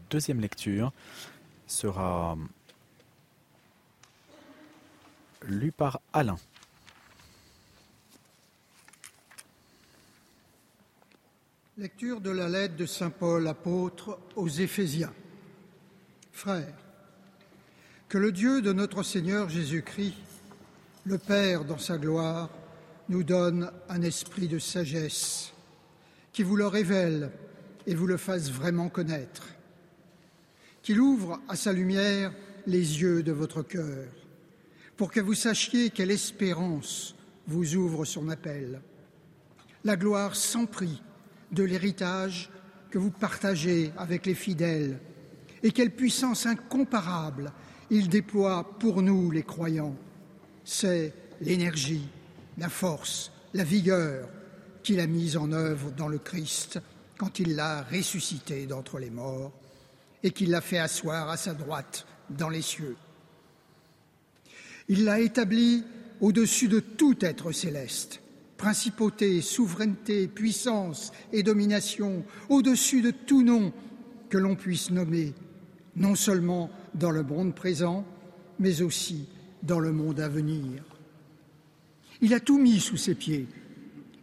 [0.10, 0.92] deuxième lecture
[1.68, 2.38] sera
[5.48, 6.38] lue par Alain.
[11.78, 15.14] Lecture de la lettre de Saint Paul apôtre aux Éphésiens.
[16.32, 16.78] Frères,
[18.08, 20.16] que le Dieu de notre Seigneur Jésus-Christ,
[21.06, 22.50] le Père dans sa gloire,
[23.10, 25.54] nous donne un esprit de sagesse,
[26.32, 27.32] qui vous le révèle
[27.88, 29.48] et vous le fasse vraiment connaître,
[30.86, 32.32] qu'il ouvre à sa lumière
[32.68, 34.06] les yeux de votre cœur,
[34.96, 37.16] pour que vous sachiez quelle espérance
[37.48, 38.82] vous ouvre son appel,
[39.84, 41.02] la gloire sans prix
[41.52, 42.52] de l'héritage
[42.92, 45.00] que vous partagez avec les fidèles,
[45.64, 47.52] et quelle puissance incomparable
[47.90, 49.96] il déploie pour nous les croyants.
[50.64, 52.08] C'est l'énergie,
[52.60, 54.30] la force, la vigueur
[54.84, 56.80] qu'il a mise en œuvre dans le Christ
[57.18, 59.52] quand il l'a ressuscité d'entre les morts
[60.26, 62.96] et qu'il l'a fait asseoir à sa droite dans les cieux.
[64.90, 65.84] Il l'a établi
[66.20, 68.22] au-dessus de tout être céleste,
[68.58, 73.72] principauté, souveraineté, puissance et domination, au-dessus de tout nom
[74.30, 75.36] que l'on puisse nommer,
[75.96, 78.04] non seulement dans le monde présent,
[78.58, 79.28] mais aussi
[79.62, 80.84] dans le monde à venir.
[82.22, 83.46] Il a tout mis sous ses pieds,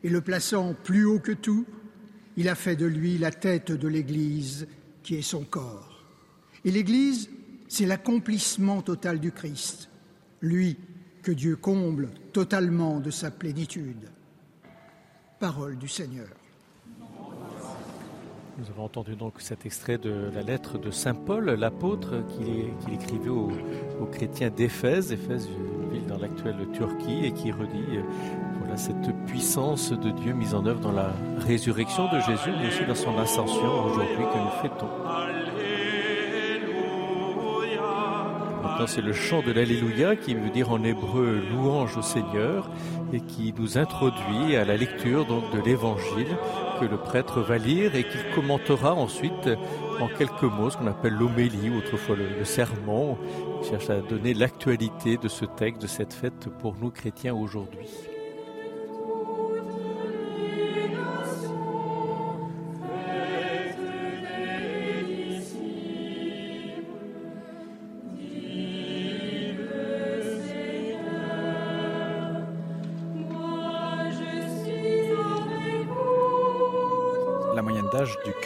[0.02, 1.64] et le plaçant plus haut que tout,
[2.36, 4.66] il a fait de lui la tête de l'Église
[5.04, 5.91] qui est son corps.
[6.64, 7.28] Et l'Église,
[7.68, 9.88] c'est l'accomplissement total du Christ,
[10.40, 10.76] lui
[11.22, 14.10] que Dieu comble totalement de sa plénitude.
[15.38, 16.28] Parole du Seigneur.
[18.58, 23.30] Nous avons entendu donc cet extrait de la lettre de Saint Paul, l'apôtre, qu'il écrivait
[23.30, 23.50] aux,
[24.00, 28.02] aux chrétiens d'Éphèse, Éphèse, une ville dans l'actuelle Turquie, et qui redit euh,
[28.58, 32.84] voilà, cette puissance de Dieu mise en œuvre dans la résurrection de Jésus, mais aussi
[32.84, 35.41] dans son ascension aujourd'hui que nous fêtons.
[38.86, 42.70] C'est le chant de l'Alléluia qui veut dire en hébreu louange au Seigneur
[43.12, 46.36] et qui nous introduit à la lecture donc de l'Évangile
[46.80, 49.48] que le prêtre va lire et qu'il commentera ensuite
[50.00, 53.16] en quelques mots, ce qu'on appelle l'homélie, ou autrefois le, le sermon.
[53.62, 57.88] Il cherche à donner l'actualité de ce texte, de cette fête pour nous chrétiens aujourd'hui.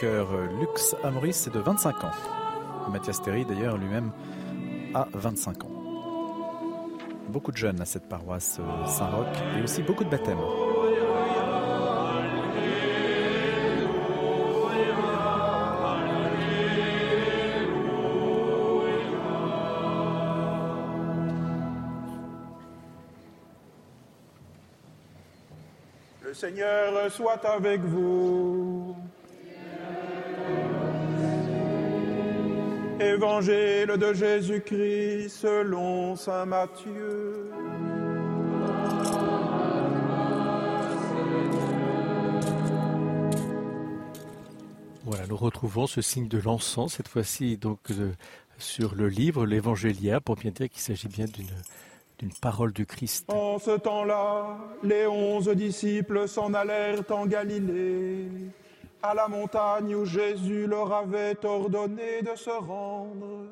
[0.07, 2.11] Chœur Lux Amoris est de 25 ans.
[2.89, 4.11] Mathias Théry, d'ailleurs, lui-même,
[4.93, 5.71] a 25 ans.
[7.27, 10.37] Beaucoup de jeunes à cette paroisse euh, Saint-Roch et aussi beaucoup de baptêmes.
[26.23, 28.46] Le Seigneur soit avec vous.
[33.17, 37.49] Évangile de Jésus-Christ selon Saint Matthieu.
[45.03, 48.11] Voilà, nous retrouvons ce signe de l'encens, cette fois-ci donc euh,
[48.59, 51.47] sur le livre, l'Évangélia, pour bien dire qu'il s'agit bien d'une
[52.19, 53.25] d'une parole du Christ.
[53.29, 58.27] En ce temps-là, les onze disciples s'en allèrent en Galilée,
[59.01, 63.45] à la montagne où Jésus leur avait ordonné de se rendre.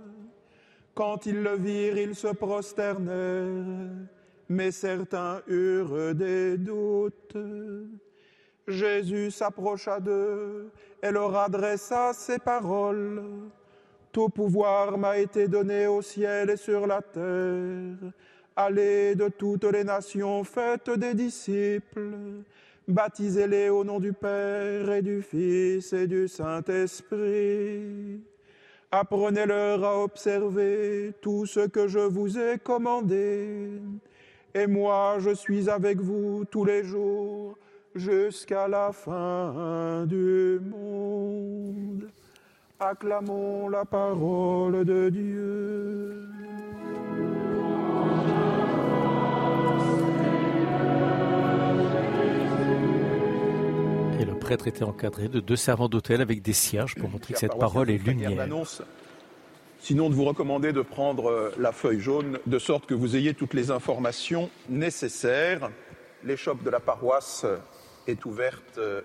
[0.94, 4.06] Quand ils le virent, ils se prosternèrent
[4.50, 7.38] mais certains eurent des doutes.
[8.68, 13.24] Jésus s'approcha d'eux et leur adressa ces paroles.
[14.12, 18.12] Tout pouvoir m'a été donné au ciel et sur la terre.
[18.56, 22.44] Allez de toutes les nations, faites des disciples,
[22.88, 28.22] baptisez-les au nom du Père et du Fils et du Saint-Esprit.
[28.92, 33.82] Apprenez-leur à observer tout ce que je vous ai commandé.
[34.54, 37.58] Et moi, je suis avec vous tous les jours
[37.94, 42.10] jusqu'à la fin du monde.
[42.80, 46.26] Acclamons la parole de Dieu.
[54.46, 57.90] Prêtre était encadré de deux servants d'hôtel avec des cierges pour montrer que cette parole
[57.90, 58.48] est lumière.
[59.80, 63.34] Sinon, de vous recommander de prendre euh, la feuille jaune, de sorte que vous ayez
[63.34, 65.72] toutes les informations nécessaires.
[66.24, 67.58] L'échoppe de la paroisse euh,
[68.06, 69.02] est ouverte euh,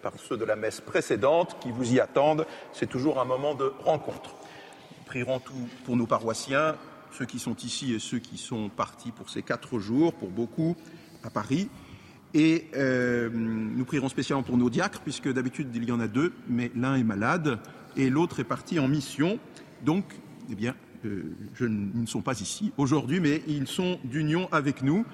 [0.00, 2.46] par ceux de la messe précédente qui vous y attendent.
[2.72, 4.36] C'est toujours un moment de rencontre.
[4.96, 6.76] Nous prierons tout pour nos paroissiens,
[7.18, 10.76] ceux qui sont ici et ceux qui sont partis pour ces quatre jours, pour beaucoup,
[11.24, 11.68] à Paris.
[12.34, 16.32] Et euh, nous prierons spécialement pour nos diacres, puisque d'habitude il y en a deux,
[16.48, 17.60] mais l'un est malade
[17.96, 19.38] et l'autre est parti en mission.
[19.84, 20.04] Donc,
[20.50, 21.22] eh bien, euh,
[21.54, 25.06] je, ils ne sont pas ici aujourd'hui, mais ils sont d'union avec nous,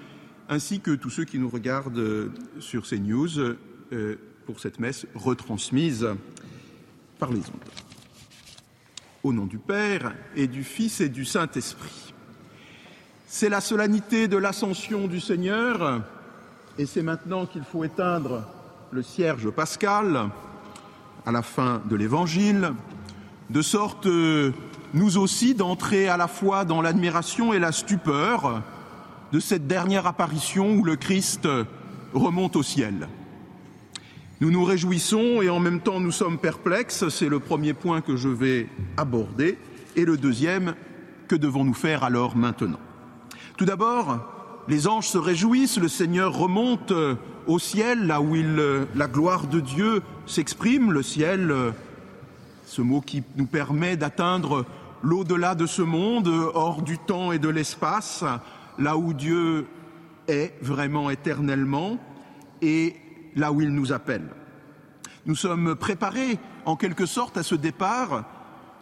[0.48, 3.28] ainsi que tous ceux qui nous regardent euh, sur ces news
[4.46, 6.06] pour cette messe retransmise
[7.18, 7.70] par les ondes.
[9.24, 12.14] Au nom du Père et du Fils et du Saint-Esprit.
[13.26, 16.04] C'est la solennité de l'ascension du Seigneur,
[16.78, 18.44] et c'est maintenant qu'il faut éteindre
[18.90, 20.30] le cierge pascal
[21.26, 22.72] à la fin de l'Évangile,
[23.50, 24.52] de sorte euh,
[24.94, 28.62] nous aussi d'entrer à la fois dans l'admiration et la stupeur
[29.32, 31.46] de cette dernière apparition où le Christ
[32.14, 33.08] remonte au ciel.
[34.40, 38.16] Nous nous réjouissons et en même temps nous sommes perplexes, c'est le premier point que
[38.16, 39.58] je vais aborder,
[39.96, 40.74] et le deuxième,
[41.28, 42.80] que devons-nous faire alors maintenant?
[43.56, 44.39] Tout d'abord,
[44.70, 47.16] les anges se réjouissent, le Seigneur remonte euh,
[47.48, 51.72] au ciel, là où il, euh, la gloire de Dieu s'exprime, le ciel, euh,
[52.66, 54.64] ce mot qui nous permet d'atteindre
[55.02, 58.24] l'au-delà de ce monde, hors du temps et de l'espace,
[58.78, 59.66] là où Dieu
[60.28, 61.98] est vraiment éternellement
[62.62, 62.94] et
[63.34, 64.28] là où il nous appelle.
[65.26, 68.24] Nous sommes préparés en quelque sorte à ce départ.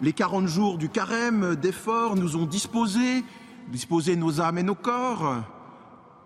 [0.03, 3.25] Les 40 jours du carême d'efforts nous ont disposés,
[3.69, 5.43] disposé nos âmes et nos corps,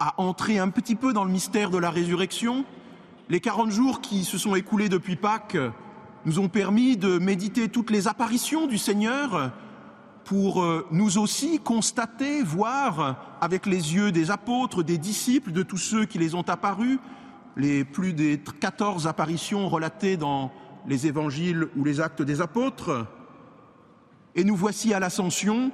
[0.02, 2.64] à entrer un petit peu dans le mystère de la résurrection.
[3.28, 5.56] Les 40 jours qui se sont écoulés depuis Pâques
[6.26, 9.52] nous ont permis de méditer toutes les apparitions du Seigneur
[10.24, 15.76] pour euh, nous aussi constater, voir avec les yeux des apôtres, des disciples, de tous
[15.76, 16.98] ceux qui les ont apparus,
[17.56, 20.50] les plus des 14 apparitions relatées dans
[20.88, 23.06] les évangiles ou les actes des apôtres.
[24.34, 25.70] Et nous voici à l'ascension.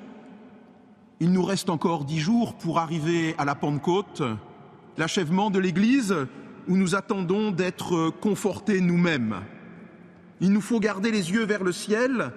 [1.21, 4.23] Il nous reste encore dix jours pour arriver à la Pentecôte,
[4.97, 6.15] l'achèvement de l'Église
[6.69, 9.41] où nous attendons d'être confortés nous-mêmes.
[10.41, 12.31] Il nous faut garder les yeux vers le ciel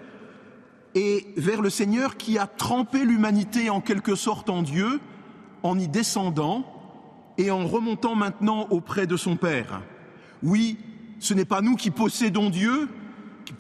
[0.96, 5.00] et vers le Seigneur qui a trempé l'humanité en quelque sorte en Dieu,
[5.62, 6.66] en y descendant
[7.38, 9.84] et en remontant maintenant auprès de son Père.
[10.42, 10.80] Oui,
[11.20, 12.90] ce n'est pas nous qui possédons Dieu,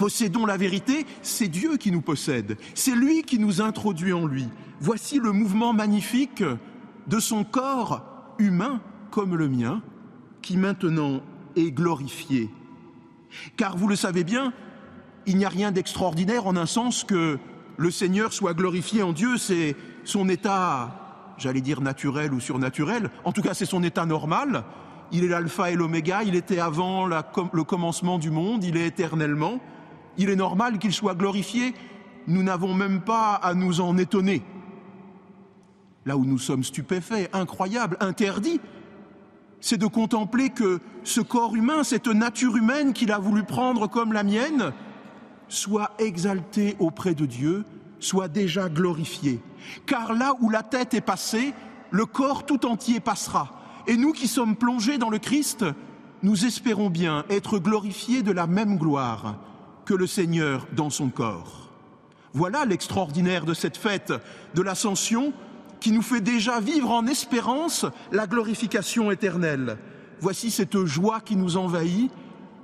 [0.02, 4.48] possédons la vérité, c'est Dieu qui nous possède, c'est lui qui nous introduit en lui.
[4.80, 6.44] Voici le mouvement magnifique
[7.06, 9.84] de son corps humain comme le mien,
[10.42, 11.22] qui maintenant
[11.56, 12.50] est glorifié.
[13.58, 14.54] Car vous le savez bien,
[15.28, 17.38] il n'y a rien d'extraordinaire en un sens que
[17.78, 23.34] le Seigneur soit glorifié en Dieu, c'est son état, j'allais dire naturel ou surnaturel, en
[23.34, 24.64] tout cas c'est son état normal.
[25.12, 29.60] Il est l'alpha et l'oméga, il était avant le commencement du monde, il est éternellement.
[30.18, 31.74] Il est normal qu'il soit glorifié,
[32.28, 34.44] nous n'avons même pas à nous en étonner.
[36.06, 38.60] Là où nous sommes stupéfaits, incroyables, interdits,
[39.60, 44.12] c'est de contempler que ce corps humain, cette nature humaine qu'il a voulu prendre comme
[44.12, 44.74] la mienne,
[45.48, 47.64] soit exalté auprès de Dieu,
[48.00, 49.40] soit déjà glorifié.
[49.86, 51.54] Car là où la tête est passée,
[51.92, 53.52] le corps tout entier passera.
[53.86, 55.66] Et nous qui sommes plongés dans le Christ,
[56.24, 59.36] nous espérons bien être glorifiés de la même gloire
[59.86, 61.70] que le Seigneur dans son corps.
[62.34, 64.14] Voilà l'extraordinaire de cette fête
[64.56, 65.34] de l'Ascension
[65.80, 69.78] qui nous fait déjà vivre en espérance la glorification éternelle.
[70.20, 72.12] Voici cette joie qui nous envahit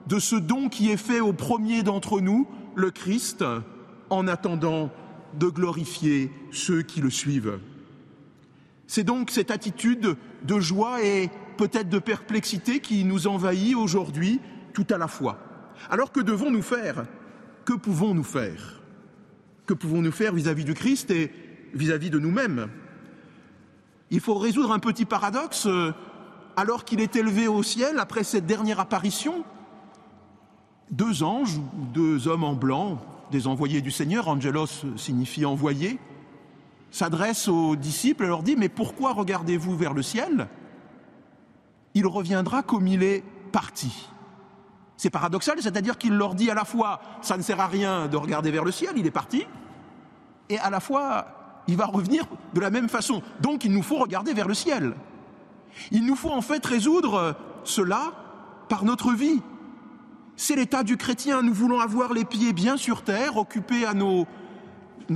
[0.08, 3.44] de ce don qui est fait au premier d'entre nous, le Christ,
[4.10, 4.90] en attendant
[5.34, 7.60] de glorifier ceux qui le suivent.
[8.86, 14.40] C'est donc cette attitude de joie et peut-être de perplexité qui nous envahit aujourd'hui
[14.74, 15.47] tout à la fois.
[15.90, 17.06] Alors que devons-nous faire?
[17.66, 18.82] Que pouvons-nous faire?
[19.66, 21.32] Que pouvons-nous faire vis-à-vis du Christ et
[21.74, 22.70] vis-à-vis de nous-mêmes?
[24.10, 25.66] Il faut résoudre un petit paradoxe.
[25.68, 25.92] euh,
[26.56, 29.44] Alors qu'il est élevé au ciel après cette dernière apparition,
[30.90, 33.02] deux anges, ou deux hommes en blanc,
[33.32, 36.00] des envoyés du Seigneur, angelos signifie envoyé,
[36.90, 40.48] s'adressent aux disciples et leur dit Mais pourquoi regardez-vous vers le ciel?
[41.94, 44.08] Il reviendra comme il est parti.
[44.98, 48.18] C'est paradoxal, c'est-à-dire qu'il leur dit à la fois Ça ne sert à rien de
[48.18, 49.46] regarder vers le ciel, il est parti,
[50.50, 51.28] et à la fois
[51.68, 53.22] il va revenir de la même façon.
[53.42, 54.94] Donc il nous faut regarder vers le ciel.
[55.92, 58.14] Il nous faut en fait résoudre cela
[58.70, 59.42] par notre vie.
[60.36, 61.42] C'est l'état du chrétien.
[61.42, 64.26] Nous voulons avoir les pieds bien sur terre, occupés à nos,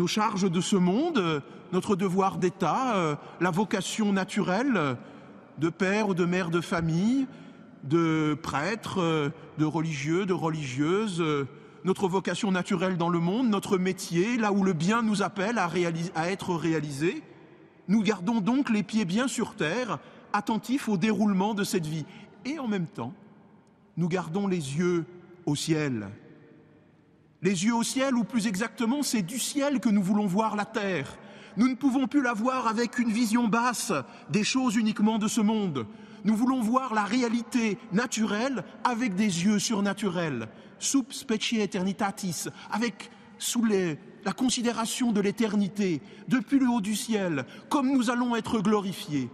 [0.08, 4.98] charges de ce monde, notre devoir d'État, euh, la vocation naturelle
[5.58, 7.28] de père ou de mère de famille,
[7.84, 9.30] de prêtre, euh,
[9.62, 11.48] de religieux, de religieuses, euh,
[11.84, 15.70] notre vocation naturelle dans le monde, notre métier, là où le bien nous appelle à,
[16.32, 17.22] être réalisé.
[17.88, 20.00] Nous gardons donc les pieds bien sur terre,
[20.34, 22.08] attentifs au déroulement de cette vie.
[22.44, 23.14] Et en même temps,
[23.98, 25.06] nous gardons les yeux
[25.46, 26.10] au ciel.
[27.44, 30.66] Les yeux au ciel, ou plus exactement, c'est du ciel que nous voulons voir la
[30.66, 31.20] terre.
[31.56, 33.94] Nous ne pouvons plus la voir avec une vision basse
[34.32, 35.86] des choses uniquement de ce monde.
[36.24, 40.48] Nous voulons voir la réalité naturelle avec des yeux surnaturels,
[40.80, 47.46] sub specie eternitatis, avec sous les- la considération de l'éternité, depuis le haut du ciel,
[47.70, 49.30] comme nous allons être glorifiés.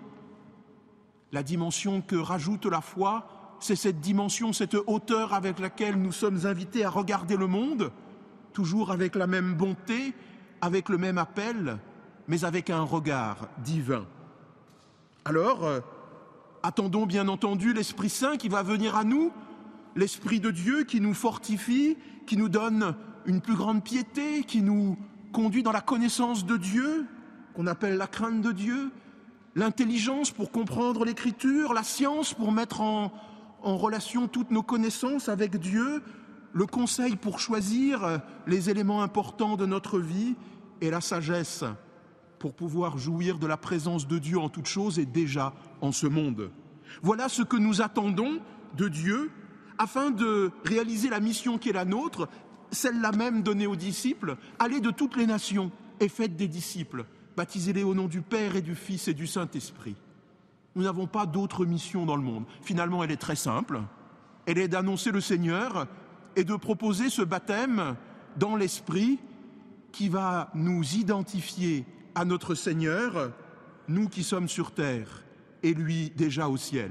[1.34, 3.28] La dimension que rajoute la foi,
[3.60, 7.92] c'est cette dimension, cette hauteur avec laquelle nous sommes invités à regarder le monde,
[8.54, 10.14] toujours avec la même bonté,
[10.62, 11.80] avec le même appel,
[12.30, 14.06] mais avec un regard divin.
[15.26, 15.82] Alors, euh,
[16.64, 19.32] attendons bien entendu l'Esprit Saint qui va venir à nous,
[19.96, 22.96] l'Esprit de Dieu qui nous fortifie, qui nous donne
[23.26, 24.98] une plus grande piété, qui nous
[25.34, 27.06] conduit dans la connaissance de Dieu,
[27.54, 28.92] qu'on appelle la crainte de Dieu,
[29.56, 33.12] l'intelligence pour comprendre l'écriture, la science pour mettre en,
[33.64, 36.02] relation toutes nos connaissances avec Dieu,
[36.54, 40.36] le conseil pour choisir les éléments importants de notre vie
[40.80, 41.66] et la sagesse
[42.40, 46.08] pour pouvoir jouir de la présence de Dieu en toutes choses et déjà en ce
[46.08, 46.52] monde.
[47.02, 48.40] Voilà ce que nous attendons
[48.76, 49.32] de Dieu
[49.78, 52.28] afin de réaliser la mission qui est la nôtre,
[52.72, 57.84] celle-là même donnée aux disciples, allez de toutes les nations et faites des disciples, baptisez-les
[57.84, 59.96] au nom du Père et du Fils et du Saint-Esprit.
[60.76, 62.46] Nous n'avons pas d'autre mission dans le monde.
[62.62, 63.82] Finalement, elle est très simple.
[64.46, 65.88] Elle est d'annoncer le Seigneur
[66.36, 67.96] et de proposer ce baptême
[68.38, 69.20] dans l'Esprit
[69.92, 71.86] qui va nous identifier
[72.18, 73.30] à notre Seigneur,
[73.88, 75.24] nous qui sommes sur terre,
[75.62, 76.90] et lui déjà au ciel.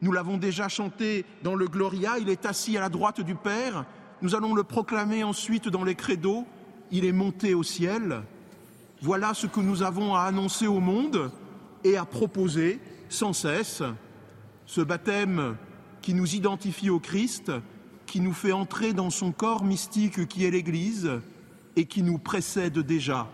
[0.00, 3.84] Nous l'avons déjà chanté dans le Gloria, il est assis à la droite du Père,
[4.22, 6.46] nous allons le proclamer ensuite dans les credos,
[6.90, 8.22] il est monté au ciel.
[9.02, 11.30] Voilà ce que nous avons à annoncer au monde
[11.84, 12.80] et à proposer
[13.10, 13.82] sans cesse,
[14.64, 15.56] ce baptême
[16.00, 17.52] qui nous identifie au Christ,
[18.06, 21.10] qui nous fait entrer dans son corps mystique qui est l'Église
[21.76, 23.28] et qui nous précède déjà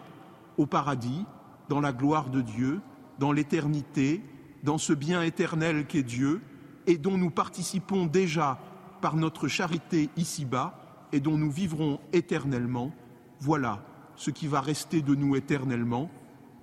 [0.56, 1.24] au paradis,
[1.68, 2.80] dans la gloire de Dieu,
[3.18, 4.22] dans l'éternité,
[4.62, 6.40] dans ce bien éternel qu'est Dieu,
[6.86, 8.58] et dont nous participons déjà
[9.00, 12.92] par notre charité ici-bas, et dont nous vivrons éternellement.
[13.40, 13.84] Voilà
[14.16, 16.10] ce qui va rester de nous éternellement,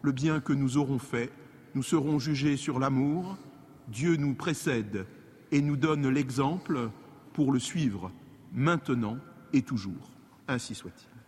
[0.01, 1.31] le bien que nous aurons fait.
[1.75, 3.37] Nous serons jugés sur l'amour.
[3.87, 5.05] Dieu nous précède
[5.51, 6.89] et nous donne l'exemple
[7.33, 8.11] pour le suivre,
[8.53, 9.17] maintenant
[9.53, 10.11] et toujours.
[10.47, 11.18] Ainsi soit-il.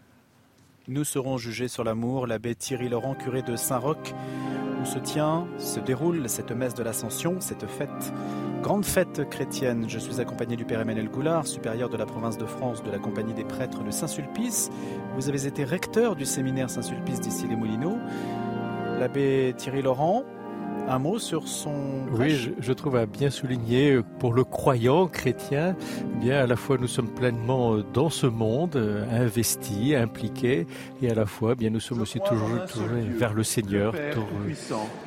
[0.91, 4.13] Nous serons jugés sur l'amour, l'abbé Thierry Laurent, curé de Saint-Roch,
[4.81, 8.11] où se tient, se déroule cette messe de l'Ascension, cette fête,
[8.61, 9.85] grande fête chrétienne.
[9.87, 12.99] Je suis accompagné du Père Emmanuel Goulard, supérieur de la province de France de la
[12.99, 14.69] Compagnie des prêtres de Saint-Sulpice.
[15.15, 17.97] Vous avez été recteur du séminaire Saint-Sulpice d'ici les Moulineaux.
[18.99, 20.25] L'abbé Thierry Laurent,
[20.89, 21.73] un mot sur son.
[22.11, 26.47] Oui, je, je trouve à bien souligner euh, pour le croyant chrétien, eh bien à
[26.47, 30.67] la fois nous sommes pleinement euh, dans ce monde, euh, investis, impliqués,
[31.01, 34.27] et à la fois, eh bien nous sommes aussi toujours tournés vers le Seigneur, tour-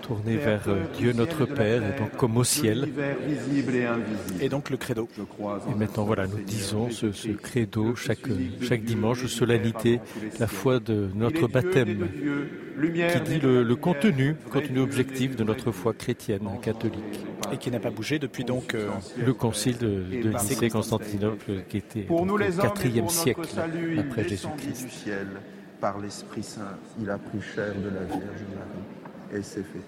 [0.02, 0.62] tournés vers
[0.98, 2.88] Dieu notre Père, et donc comme au ciel.
[3.26, 4.42] visible et invisible.
[4.42, 5.08] Et donc le credo.
[5.18, 8.26] Je crois Et maintenant, voilà, nous disons ce, ce credo chaque,
[8.62, 10.00] chaque dimanche, solennité,
[10.40, 12.08] la foi de notre baptême,
[12.80, 17.02] qui dit le, le contenu, contenu objectif de notre foi chrétienne catholique.
[17.52, 18.74] Et qui n'a pas bougé depuis donc.
[18.74, 18.88] euh,
[19.18, 23.98] Le concile de, de Nicée-Constantinople, qui était Pour nous les au IVe siècle salut, il
[24.00, 24.84] après Jésus-Christ.
[24.84, 25.26] du ciel
[25.80, 26.78] par l'Esprit Saint.
[27.00, 29.82] Il a pris chair de la Vierge Marie et s'est fait.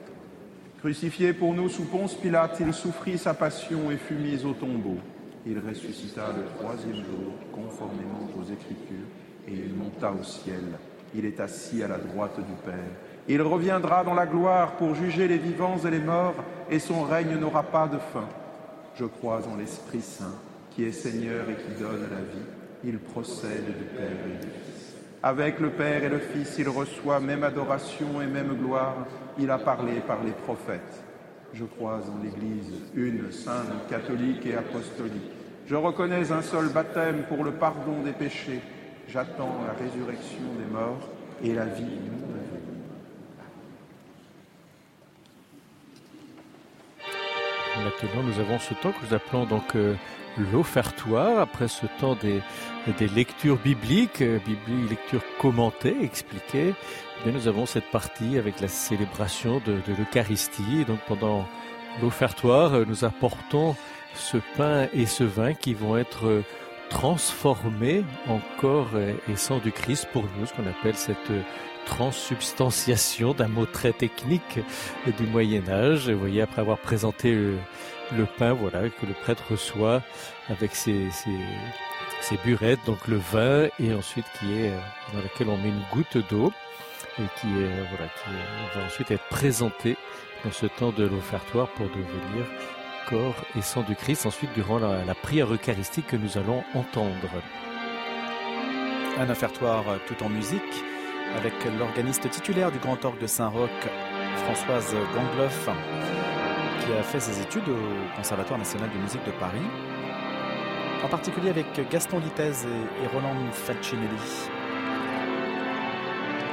[0.80, 4.98] Crucifié pour nous sous Ponce Pilate, il souffrit sa passion et fut mis au tombeau.
[5.46, 9.06] Il ressuscita le troisième jour, conformément aux Écritures,
[9.48, 10.62] et il monta au ciel.
[11.14, 12.74] Il est assis à la droite du Père.
[13.28, 16.34] Il reviendra dans la gloire pour juger les vivants et les morts,
[16.70, 18.28] et son règne n'aura pas de fin.
[18.94, 20.34] Je crois en l'Esprit Saint,
[20.70, 22.46] qui est Seigneur et qui donne la vie.
[22.84, 24.94] Il procède du Père et du Fils.
[25.22, 29.06] Avec le Père et le Fils, il reçoit même adoration et même gloire.
[29.38, 31.02] Il a parlé par les prophètes.
[31.52, 35.32] Je crois en l'Église, une, sainte, catholique et apostolique.
[35.66, 38.60] Je reconnais un seul baptême pour le pardon des péchés.
[39.08, 41.08] J'attends la résurrection des morts
[41.42, 42.76] et la vie du monde à venir.
[47.84, 49.94] Maintenant, nous avons ce temps que nous appelons donc euh,
[50.52, 51.38] l'offertoire.
[51.40, 52.40] Après ce temps des,
[52.98, 58.60] des lectures bibliques, euh, bibli- lectures commentées, expliquées, eh bien, nous avons cette partie avec
[58.60, 60.84] la célébration de, de l'Eucharistie.
[60.86, 61.46] Donc, pendant
[62.02, 63.76] l'offertoire, euh, nous apportons
[64.14, 66.42] ce pain et ce vin qui vont être
[66.90, 71.30] transformés en corps et- sang du Christ pour nous, ce qu'on appelle cette
[71.86, 74.58] transsubstantiation d'un mot très technique
[75.18, 76.08] du Moyen Âge.
[76.08, 77.56] Vous voyez, après avoir présenté le,
[78.38, 80.02] pain, voilà, que le prêtre reçoit
[80.48, 81.30] avec ses, ses,
[82.20, 84.78] ses burettes, donc le vin, et ensuite qui est euh,
[85.12, 86.52] dans laquelle on met une goutte d'eau
[87.18, 89.96] et qui est, euh, voilà, qui va ensuite être présenté
[90.44, 92.46] dans ce temps de l'offertoire pour devenir
[93.08, 94.26] corps et sang du Christ.
[94.26, 97.30] Ensuite, durant la, prière eucharistique que nous allons entendre.
[99.18, 100.84] Un offertoire tout en musique
[101.36, 103.70] avec l'organiste titulaire du Grand Orgue de Saint-Roch,
[104.44, 105.68] Françoise Gangloff,
[106.80, 109.66] qui a fait ses études au Conservatoire national de musique de Paris,
[111.02, 114.50] en particulier avec Gaston Littez et, et Roland Falcinelli.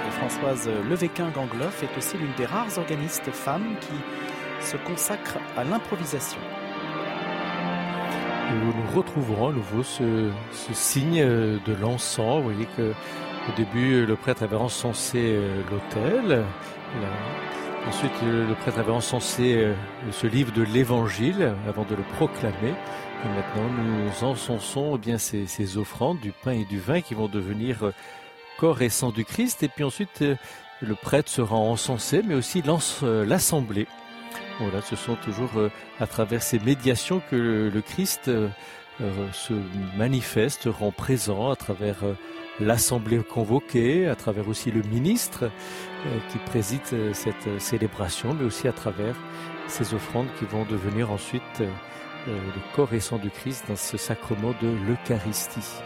[0.07, 3.93] Et Françoise Levéquin Gangloff est aussi l'une des rares organistes femmes qui
[4.63, 6.39] se consacre à l'improvisation.
[8.51, 10.29] nous retrouverons à nouveau ce,
[10.73, 12.37] signe euh, de l'encens.
[12.37, 12.91] Vous voyez que
[13.49, 16.43] au début, le prêtre avait encensé euh, l'autel.
[17.01, 19.73] La- Ensuite, euh, le prêtre avait encensé euh,
[20.11, 22.53] ce livre de l'Évangile avant de le proclamer.
[23.25, 27.13] Et maintenant, nous encensons eh bien ces, ces offrandes du pain et du vin qui
[27.13, 27.93] vont devenir euh,
[28.57, 29.63] corps et sang du Christ.
[29.63, 30.35] Et puis ensuite, euh,
[30.81, 32.63] le prêtre sera encensé, mais aussi
[33.03, 33.87] euh, l'assemblée.
[34.59, 38.49] Voilà, ce sont toujours euh, à travers ces médiations que le, Christ euh,
[39.01, 39.53] euh, se
[39.97, 41.97] manifeste, rend présent à travers
[42.59, 45.49] l'assemblée convoquée, à travers aussi le ministre
[46.29, 46.81] qui préside
[47.13, 49.15] cette célébration, mais aussi à travers
[49.67, 51.63] ces offrandes qui vont devenir ensuite
[52.27, 55.81] le corps et sang du Christ dans ce sacrement de l'Eucharistie.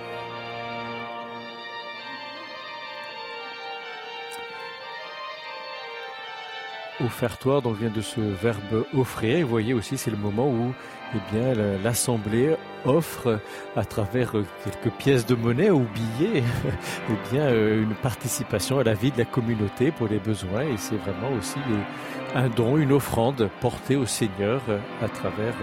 [7.04, 9.38] Offertoire, donc vient de ce verbe offrir.
[9.38, 10.74] Et vous voyez aussi, c'est le moment où
[11.16, 13.40] eh bien, la- l'Assemblée offre
[13.76, 16.44] à travers euh, quelques pièces de monnaie ou billets
[17.10, 20.62] eh bien, euh, une participation à la vie de la communauté pour les besoins.
[20.64, 24.62] Et c'est vraiment aussi euh, un don, une offrande portée au Seigneur
[25.02, 25.54] à travers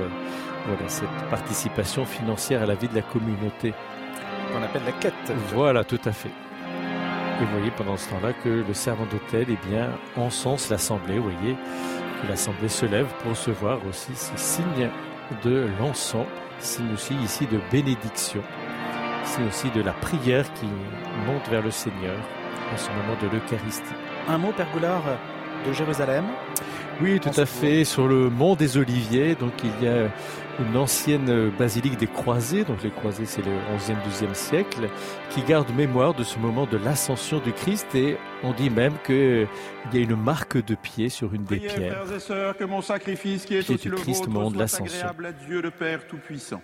[0.67, 3.75] voilà, cette participation financière à la vie de la communauté.
[4.53, 5.33] qu'on appelle la quête.
[5.55, 6.31] Voilà, tout à fait.
[7.41, 11.19] Et vous voyez pendant ce temps-là que le servant d'hôtel eh bien, encense l'assemblée.
[11.19, 11.57] Voyez
[12.23, 14.89] que l'assemblée se lève pour recevoir aussi ce signe
[15.43, 16.27] de l'encens,
[16.61, 18.43] signe aussi ici de bénédiction,
[19.25, 20.67] signe aussi de la prière qui
[21.27, 22.17] monte vers le Seigneur
[22.73, 23.95] en ce moment de l'Eucharistie.
[24.29, 24.71] Un mot, Père
[25.67, 26.25] de Jérusalem.
[27.01, 27.85] Oui, tout à fait.
[27.85, 30.09] Sur le mont des Oliviers, donc il y a
[30.61, 34.89] une ancienne basilique des Croisés, donc les Croisés c'est le 11e, 12e siècle,
[35.31, 39.49] qui garde mémoire de ce moment de l'ascension du Christ et on dit même qu'il
[39.93, 42.05] y a une marque de pied sur une des Priez, pierres.
[42.05, 44.51] frères et sœurs, que mon sacrifice qui est Pied aussi du le Christ, vôtre moment
[44.51, 45.09] de soit l'ascension.
[45.09, 46.61] agréable à Dieu le Père Tout-Puissant.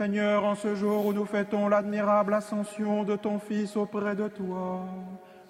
[0.00, 4.86] Seigneur, en ce jour où nous fêtons l'admirable ascension de ton Fils auprès de toi,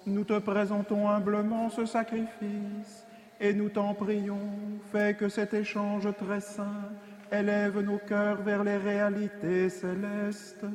[0.05, 3.07] nous te présentons humblement ce sacrifice
[3.39, 4.49] et nous t'en prions,
[4.91, 6.89] fais que cet échange très saint
[7.31, 10.65] élève nos cœurs vers les réalités célestes.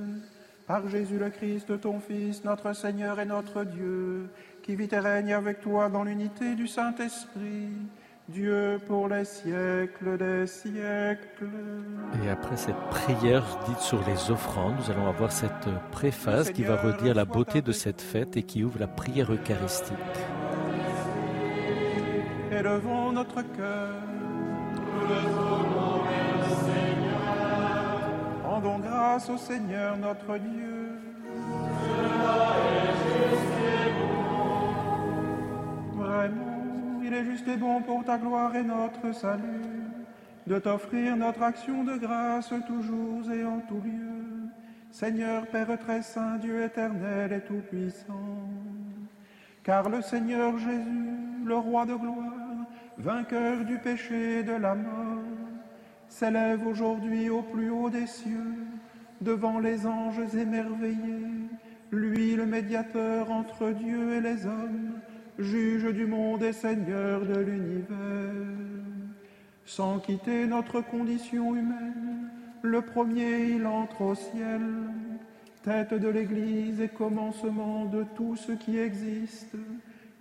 [0.67, 4.31] Par Jésus le Christ, ton Fils, notre Seigneur et notre Dieu,
[4.63, 7.69] qui vit et règne avec toi dans l'unité du Saint-Esprit,
[8.29, 11.49] Dieu pour les siècles des siècles.
[12.25, 16.77] Et après cette prière dite sur les offrandes, nous allons avoir cette préface qui va
[16.77, 19.97] redire la beauté de cette fête et qui ouvre la prière eucharistique.
[22.51, 23.95] Élevons notre cœur.
[28.45, 30.99] En Rendons grâce au Seigneur notre Dieu.
[35.95, 36.56] Vraiment,
[37.07, 39.87] il est juste et bon pour ta gloire et notre salut
[40.47, 44.49] de t'offrir notre action de grâce toujours et en tout lieu.
[44.91, 48.49] Seigneur Père très saint, Dieu éternel et tout-puissant.
[49.63, 52.67] Car le Seigneur Jésus, le roi de gloire,
[52.99, 55.23] vainqueur du péché et de la mort,
[56.09, 58.55] s'élève aujourd'hui au plus haut des cieux,
[59.21, 61.51] devant les anges émerveillés,
[61.91, 65.01] lui le médiateur entre Dieu et les hommes,
[65.39, 67.97] juge du monde et Seigneur de l'univers.
[69.65, 72.31] Sans quitter notre condition humaine,
[72.63, 74.63] le premier il entre au ciel,
[75.63, 79.57] tête de l'Église et commencement de tout ce qui existe.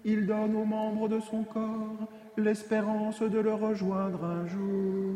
[0.03, 5.15] Il donne aux membres de son corps l'espérance de le rejoindre un jour.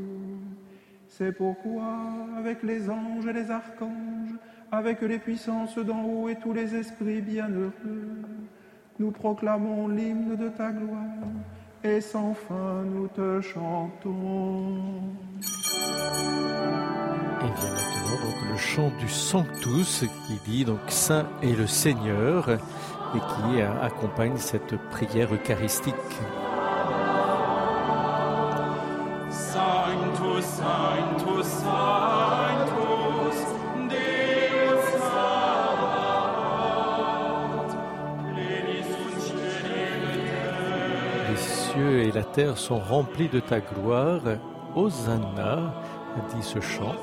[1.07, 1.97] C'est pourquoi,
[2.37, 4.35] avec les anges et les archanges,
[4.71, 7.71] avec les puissances d'en haut et tous les esprits bienheureux,
[8.99, 11.29] nous proclamons l'hymne de ta gloire
[11.83, 14.75] et sans fin nous te chantons.
[17.41, 22.49] Et vient maintenant donc le chant du Sanctus qui dit donc Saint est le Seigneur
[22.49, 25.95] et qui euh, accompagne cette prière eucharistique.
[29.29, 32.18] Sanctus, Sanctus, Sanctus,
[41.79, 44.21] cieux et la terre sont remplis de ta gloire.
[44.75, 45.73] Hosanna,
[46.35, 46.95] dit ce chant.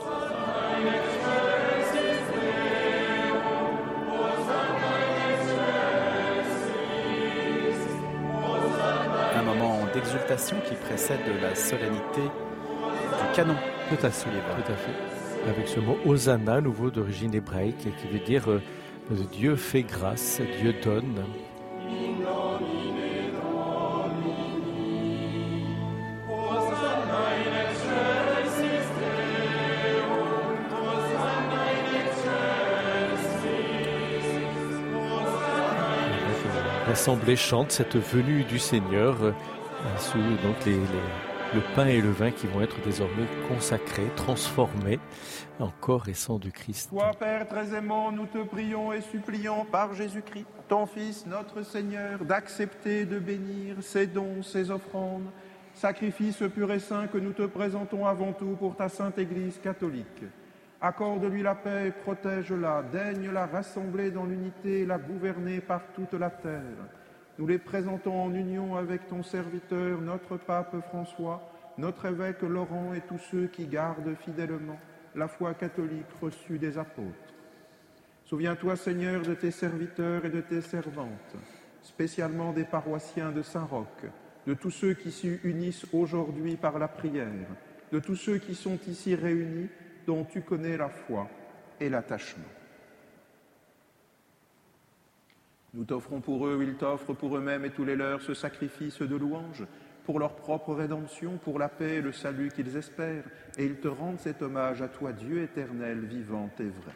[9.35, 13.57] Un moment d'exultation qui précède la solennité du canon.
[13.89, 15.51] Tout à fait, tout à fait.
[15.51, 18.61] Avec ce mot Hosanna, nouveau d'origine hébraïque, qui veut dire euh,
[19.33, 21.25] Dieu fait grâce, Dieu donne.
[36.97, 39.33] L'assemblée chante cette venue du Seigneur euh,
[39.99, 40.81] sous donc les, les-
[41.55, 44.99] le pain et le vin qui vont être désormais consacrés, transformés
[45.61, 46.89] en corps et sang du Christ.
[46.89, 52.21] Toi, Père très aimant, nous te prions et supplions par Jésus-Christ, ton Fils, notre Seigneur,
[52.25, 55.27] d'accepter de bénir ces dons, ces offrandes,
[55.75, 60.25] sacrifices purs et saints que nous te présentons avant tout pour ta sainte Église catholique.
[60.81, 66.31] Accorde-lui la paix protège-la, daigne la rassembler dans l'unité et la gouverner par toute la
[66.31, 66.61] terre.
[67.39, 73.01] Nous les présentons en union avec ton serviteur, notre pape François, notre évêque Laurent et
[73.01, 74.79] tous ceux qui gardent fidèlement
[75.15, 77.35] la foi catholique reçue des apôtres.
[78.25, 81.37] Souviens-toi, Seigneur, de tes serviteurs et de tes servantes,
[81.83, 84.05] spécialement des paroissiens de Saint-Roch,
[84.47, 87.49] de tous ceux qui s'y unissent aujourd'hui par la prière,
[87.93, 89.69] de tous ceux qui sont ici réunis,
[90.07, 91.29] dont tu connais la foi
[91.81, 92.45] et l'attachement.
[95.75, 99.17] Nous t'offrons pour eux, ils t'offrent pour eux-mêmes et tous les leurs ce sacrifice de
[99.17, 99.65] louange,
[100.05, 103.25] pour leur propre rédemption, pour la paix et le salut qu'ils espèrent,
[103.59, 106.95] et ils te rendent cet hommage à toi, Dieu éternel, vivant et vrai.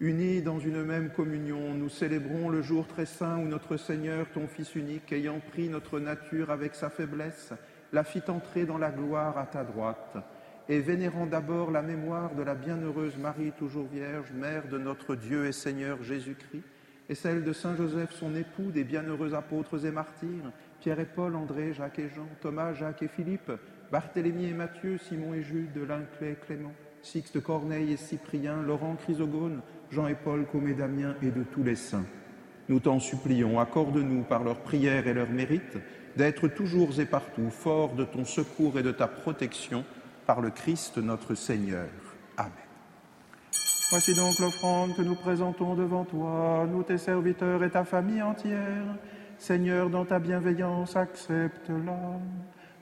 [0.00, 4.48] Unis dans une même communion, nous célébrons le jour très saint où notre Seigneur, ton
[4.48, 7.52] Fils unique, ayant pris notre nature avec sa faiblesse,
[7.92, 10.16] la fit entrer dans la gloire à ta droite,
[10.68, 15.46] et vénérant d'abord la mémoire de la bienheureuse Marie, toujours vierge, mère de notre Dieu
[15.46, 16.62] et Seigneur Jésus-Christ,
[17.08, 21.34] et celle de Saint Joseph, son époux, des bienheureux apôtres et martyrs, Pierre et Paul,
[21.36, 23.52] André, Jacques et Jean, Thomas, Jacques et Philippe,
[23.90, 29.60] Barthélemy et Matthieu, Simon et Jude, Linclé et Clément, Sixte, Corneille et Cyprien, Laurent, Chrysogone,
[29.90, 32.06] Jean et Paul, Comé, Damien et de tous les saints.
[32.68, 35.78] Nous t'en supplions, accorde-nous par leurs prières et leurs mérites
[36.16, 39.84] d'être toujours et partout forts de ton secours et de ta protection
[40.26, 41.88] par le Christ notre Seigneur.
[42.36, 42.52] Amen.
[43.90, 48.96] Voici donc l'offrande que nous présentons devant toi, nous tes serviteurs et ta famille entière.
[49.38, 52.20] Seigneur, dans ta bienveillance, accepte-la.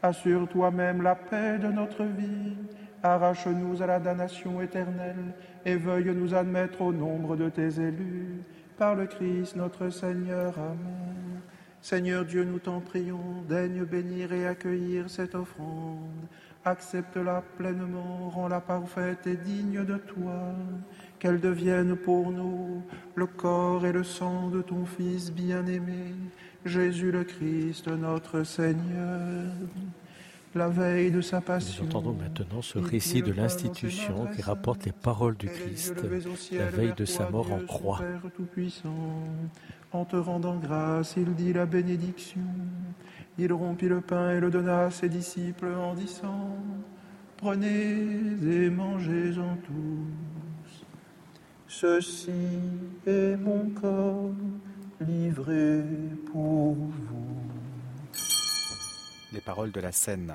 [0.02, 2.54] Assure toi-même la paix de notre vie.
[3.02, 5.34] Arrache-nous à la damnation éternelle
[5.64, 8.42] et veuille nous admettre au nombre de tes élus.
[8.78, 10.58] Par le Christ notre Seigneur.
[10.58, 11.40] Amen.
[11.82, 16.28] Seigneur Dieu, nous t'en prions, daigne bénir et accueillir cette offrande.
[16.64, 20.52] Accepte-la pleinement, rends-la parfaite et digne de toi,
[21.18, 22.82] qu'elle devienne pour nous
[23.14, 26.14] le corps et le sang de ton Fils bien-aimé,
[26.66, 29.46] Jésus le Christ notre Seigneur.
[30.54, 31.84] la veille de sa Nous passion.
[31.84, 35.94] entendons maintenant ce récit de l'institution qui rapporte les paroles du Christ,
[36.52, 38.02] la veille de sa mort en croix.
[39.92, 42.40] En te rendant grâce, il dit la bénédiction.
[43.42, 46.58] Il rompit le pain et le donna à ses disciples en disant
[47.38, 50.84] Prenez et mangez-en tous.
[51.66, 52.30] Ceci
[53.06, 54.34] est mon corps
[55.00, 55.82] livré
[56.30, 57.40] pour vous.
[59.32, 60.34] Les paroles de la scène.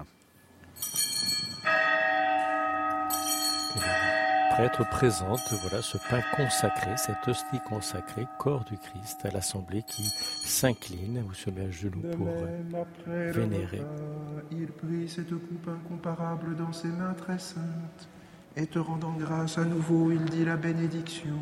[4.57, 9.83] Le prêtre présente voilà ce pain consacré, cette hostie consacrée, corps du Christ, à l'assemblée
[9.83, 10.03] qui
[10.45, 12.27] s'incline ou se met à genoux De pour
[13.07, 13.81] euh, vénérer.
[14.51, 18.07] il prit cette coupe incomparable dans ses mains très saintes,
[18.55, 21.37] et te rendant grâce à nouveau, il dit la bénédiction,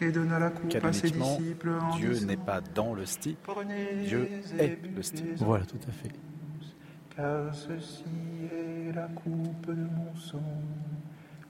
[0.00, 4.28] et donna la coupe à ses disciples en Dieu n'est pas dans l'hostie, Prenez Dieu
[4.58, 5.24] est l'hostie.
[5.36, 6.12] Voilà, tout à fait.
[7.16, 8.04] car ceci
[8.52, 10.42] est la coupe de mon sang,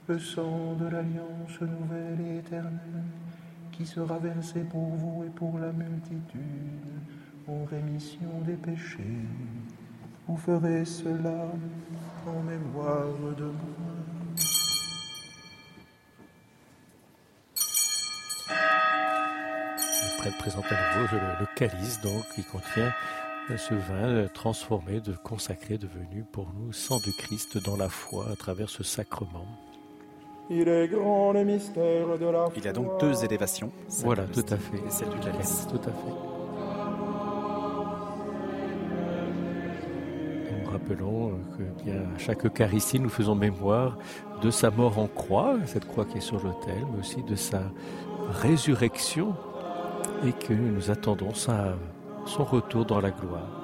[0.07, 3.03] le sang de l'alliance nouvelle et éternelle,
[3.71, 6.41] qui sera versé pour vous et pour la multitude,
[7.47, 9.25] en rémission des péchés.
[10.27, 11.47] Vous ferez cela
[12.27, 13.53] en mémoire de moi.
[20.03, 22.93] Le prêtre présente à nouveau le, calice, donc, qui contient
[23.51, 27.89] euh, ce vin euh, transformé, de consacré, devenu pour nous sang du Christ dans la
[27.89, 29.45] foi à travers ce sacrement.
[30.49, 33.71] Il est grand le mystère de la Il y a donc deux élévations.
[33.87, 34.77] celle Voilà, de tout à fait.
[34.77, 35.67] Et celle du calice.
[35.67, 36.13] Tout à fait.
[40.51, 43.97] Nous rappelons euh, que bien, à chaque Eucharistie, nous faisons mémoire
[44.41, 47.63] de sa mort en croix, cette croix qui est sur l'autel, mais aussi de sa
[48.29, 49.33] résurrection
[50.25, 51.75] et que nous attendons sa,
[52.25, 53.54] son retour dans la gloire.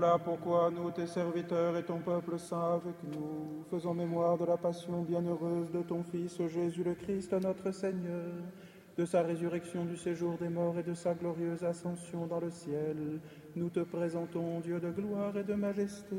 [0.00, 4.56] Voilà pourquoi nous, tes serviteurs et ton peuple saint avec nous, faisons mémoire de la
[4.56, 8.30] passion bienheureuse de ton Fils Jésus le Christ, notre Seigneur,
[8.96, 13.18] de sa résurrection du séjour des morts et de sa glorieuse ascension dans le ciel.
[13.56, 16.14] Nous te présentons, Dieu de gloire et de majesté,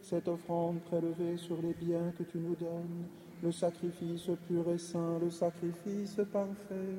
[0.00, 3.08] cette offrande prélevée sur les biens que tu nous donnes,
[3.42, 6.94] le sacrifice pur et saint, le sacrifice parfait,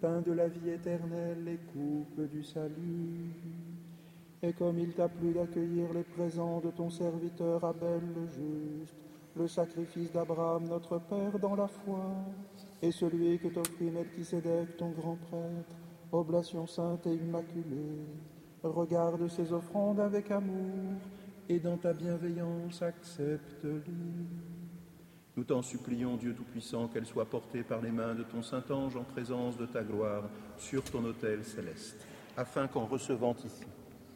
[0.00, 3.69] pain de la vie éternelle et coupe du salut.
[4.50, 8.96] Et comme il t'a plu d'accueillir les présents de ton serviteur Abel le juste,
[9.36, 12.00] le sacrifice d'Abraham notre Père dans la foi,
[12.82, 15.76] et celui que t'offrit Melchisédek ton grand prêtre,
[16.10, 18.00] oblation sainte et immaculée,
[18.64, 20.98] regarde ces offrandes avec amour,
[21.48, 24.26] et dans ta bienveillance accepte-les.
[25.36, 29.04] Nous t'en supplions, Dieu Tout-Puissant, qu'elles soient portées par les mains de ton Saint-Ange en
[29.04, 30.24] présence de ta gloire
[30.58, 32.04] sur ton autel céleste,
[32.36, 33.64] afin qu'en recevant ici,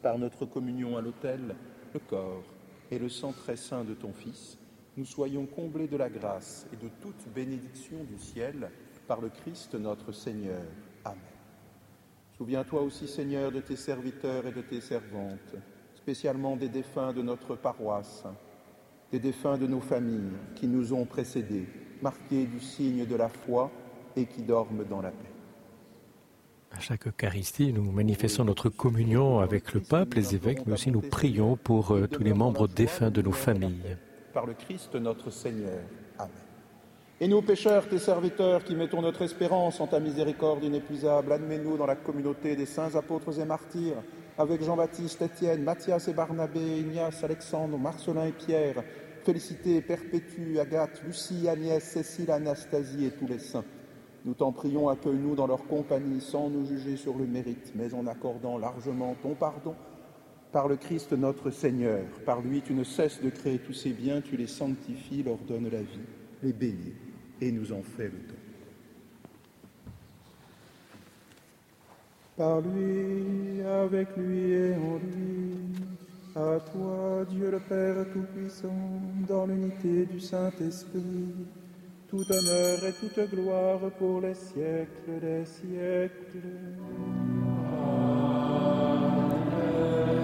[0.05, 1.55] par notre communion à l'autel,
[1.91, 2.43] le corps
[2.91, 4.55] et le sang très saint de ton Fils,
[4.97, 8.69] nous soyons comblés de la grâce et de toute bénédiction du ciel
[9.07, 10.61] par le Christ notre Seigneur.
[11.03, 11.17] Amen.
[12.37, 15.55] Souviens-toi aussi, Seigneur, de tes serviteurs et de tes servantes,
[15.95, 18.25] spécialement des défunts de notre paroisse,
[19.11, 21.67] des défunts de nos familles qui nous ont précédés,
[22.03, 23.71] marqués du signe de la foi
[24.15, 25.34] et qui dorment dans la paix.
[26.71, 31.01] À chaque Eucharistie, nous manifestons notre communion avec le pape, les évêques, mais aussi nous
[31.01, 33.97] prions pour euh, tous les membres défunts de nos familles.
[34.33, 35.79] Par le Christ notre Seigneur.
[36.19, 36.31] Amen.
[37.21, 41.85] Et nous, pécheurs, tes serviteurs, qui mettons notre espérance en ta miséricorde inépuisable, admets-nous dans
[41.85, 44.03] la communauté des saints apôtres et martyrs,
[44.37, 48.83] avec Jean-Baptiste, Étienne, Matthias et Barnabé, Ignace, Alexandre, Marcelin et Pierre,
[49.23, 53.63] Félicité, Perpétue, Agathe, Lucie, Agnès, Cécile, Anastasie et tous les saints.
[54.25, 58.07] Nous t'en prions, accueille-nous dans leur compagnie sans nous juger sur le mérite, mais en
[58.07, 59.75] accordant largement ton pardon
[60.51, 62.03] par le Christ notre Seigneur.
[62.25, 65.69] Par lui, tu ne cesses de créer tous ces biens, tu les sanctifies, leur donnes
[65.69, 65.99] la vie,
[66.41, 66.93] les bénis
[67.39, 68.35] et nous en fais le don.
[72.37, 75.55] Par lui, avec lui et en lui,
[76.35, 81.33] à toi, Dieu le Père Tout-Puissant, dans l'unité du Saint-Esprit,
[82.15, 86.47] tout honneur et toute gloire pour les siècles des siècles.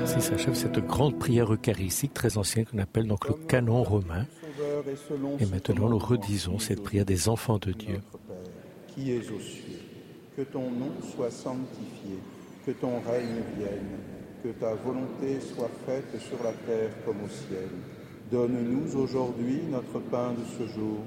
[0.01, 4.25] Ainsi s'achève cette grande prière eucharistique très ancienne qu'on appelle donc le canon romain.
[5.39, 7.99] Et maintenant, nous redisons cette prière des enfants de Dieu.
[8.87, 9.81] Qui es aux cieux,
[10.35, 12.19] que ton nom soit sanctifié,
[12.65, 13.99] que ton règne vienne,
[14.43, 17.69] que ta volonté soit faite sur la terre comme au ciel.
[18.31, 20.99] Donne-nous aujourd'hui notre pain de ce jour.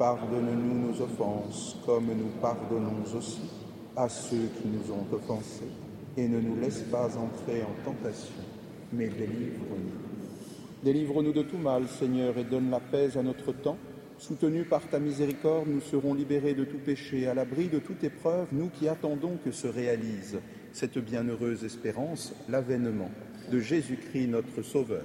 [0.00, 3.42] Pardonne-nous nos offenses, comme nous pardonnons aussi
[3.94, 5.68] à ceux qui nous ont offensés.
[6.16, 8.32] Et ne nous laisse pas entrer en tentation,
[8.94, 10.82] mais délivre-nous.
[10.82, 13.76] Délivre-nous de tout mal, Seigneur, et donne la paix à notre temps.
[14.16, 18.46] Soutenus par ta miséricorde, nous serons libérés de tout péché, à l'abri de toute épreuve,
[18.52, 20.38] nous qui attendons que se réalise
[20.72, 23.10] cette bienheureuse espérance, l'avènement
[23.52, 25.04] de Jésus-Christ notre Sauveur.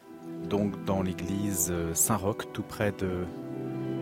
[0.49, 3.25] donc dans l'église Saint-Roch, tout près de,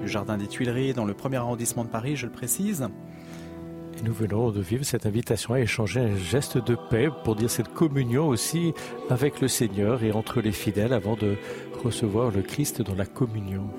[0.01, 2.87] du Jardin des Tuileries, dans le premier arrondissement de Paris, je le précise.
[3.97, 7.49] Et nous venons de vivre cette invitation à échanger un geste de paix pour dire
[7.49, 8.73] cette communion aussi
[9.09, 11.35] avec le Seigneur et entre les fidèles avant de
[11.83, 13.69] recevoir le Christ dans la communion.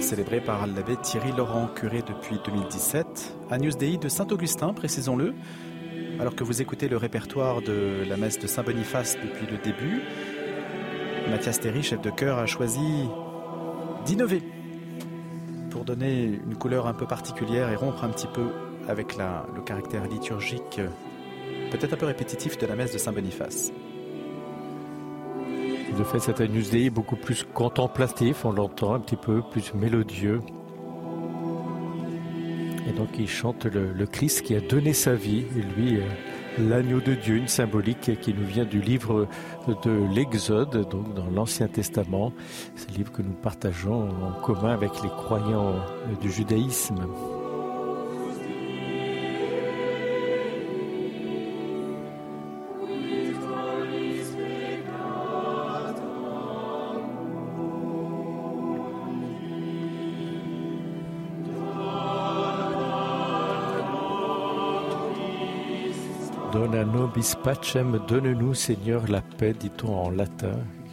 [0.00, 5.34] Célébré par l'abbé Thierry Laurent, curé depuis 2017, Agnus Dei de Saint-Augustin, précisons-le.
[6.20, 10.02] Alors que vous écoutez le répertoire de la messe de Saint-Boniface depuis le début,
[11.30, 13.08] Mathias Théry, chef de chœur, a choisi
[14.06, 14.42] d'innover
[15.70, 18.48] pour donner une couleur un peu particulière et rompre un petit peu
[18.88, 20.80] avec le caractère liturgique
[21.70, 23.72] peut-être un peu répétitif de la messe de Saint-Boniface.
[25.96, 30.40] De fait, cet Agnus Dei beaucoup plus contemplatif, on l'entend un petit peu plus mélodieux.
[32.88, 36.00] Et donc il chante le, le Christ qui a donné sa vie, et lui,
[36.58, 39.28] l'agneau de Dieu, une symbolique qui nous vient du livre
[39.84, 42.32] de l'Exode, donc dans l'Ancien Testament.
[42.90, 45.76] Le livre que nous partageons en commun avec les croyants
[46.20, 47.06] du judaïsme.
[66.68, 70.52] Dona nobis pacem, donne-nous Seigneur la paix, dit-on en latin.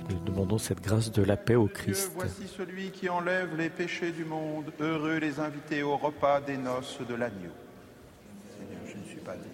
[0.09, 2.13] Nous demandons cette grâce de la paix au Christ.
[2.15, 4.71] Voici celui qui enlève les péchés du monde.
[4.79, 7.51] Heureux les invités au repas des noces de l'agneau.
[8.57, 9.51] Seigneur, je ne suis pas digne.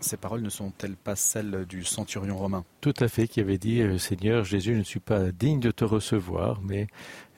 [0.00, 2.64] Ces paroles ne sont-elles pas celles du centurion romain?
[2.80, 5.70] Tout à fait, qui avait dit euh, Seigneur Jésus, je ne suis pas digne de
[5.70, 6.86] te recevoir, mais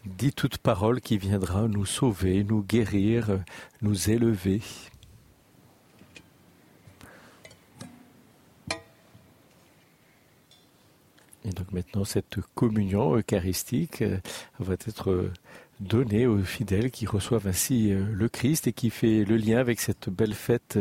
[0.04, 3.38] dis toute parole qui viendra nous sauver, nous guérir,
[3.80, 4.60] nous élever.
[11.44, 14.18] Et donc maintenant, cette communion eucharistique euh,
[14.60, 15.30] va être
[15.80, 19.80] donnée aux fidèles qui reçoivent ainsi euh, le Christ et qui fait le lien avec
[19.80, 20.78] cette belle fête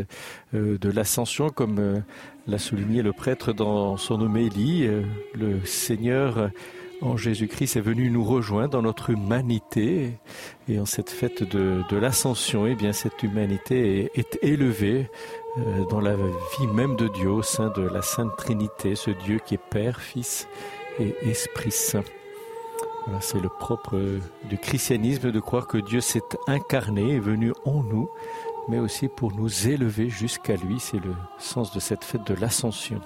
[0.53, 2.03] euh, de l'ascension, comme
[2.45, 4.87] l'a souligné le prêtre dans son homélie.
[5.33, 6.51] Le Seigneur
[7.01, 10.13] en Jésus-Christ est venu nous rejoindre dans notre humanité
[10.69, 15.09] et en cette fête de, l'ascension, eh bien cette humanité est, élevée
[15.57, 19.39] euh, dans la vie même de Dieu au sein de la Sainte Trinité, ce Dieu
[19.43, 20.47] qui est Père, Fils
[20.99, 22.03] et Esprit Saint.
[23.19, 23.99] C'est le propre
[24.47, 28.09] du christianisme de croire que Dieu s'est incarné, est venu en nous,
[28.69, 30.79] mais aussi pour nous élever jusqu'à lui.
[30.79, 33.01] C'est le sens de cette fête de l'ascension.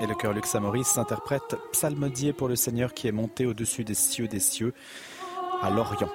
[0.00, 3.94] Et le chœur Luxa Maurice interprète Psalmodier pour le Seigneur qui est monté au-dessus des
[3.94, 4.74] cieux des cieux
[5.62, 6.10] à l'Orient.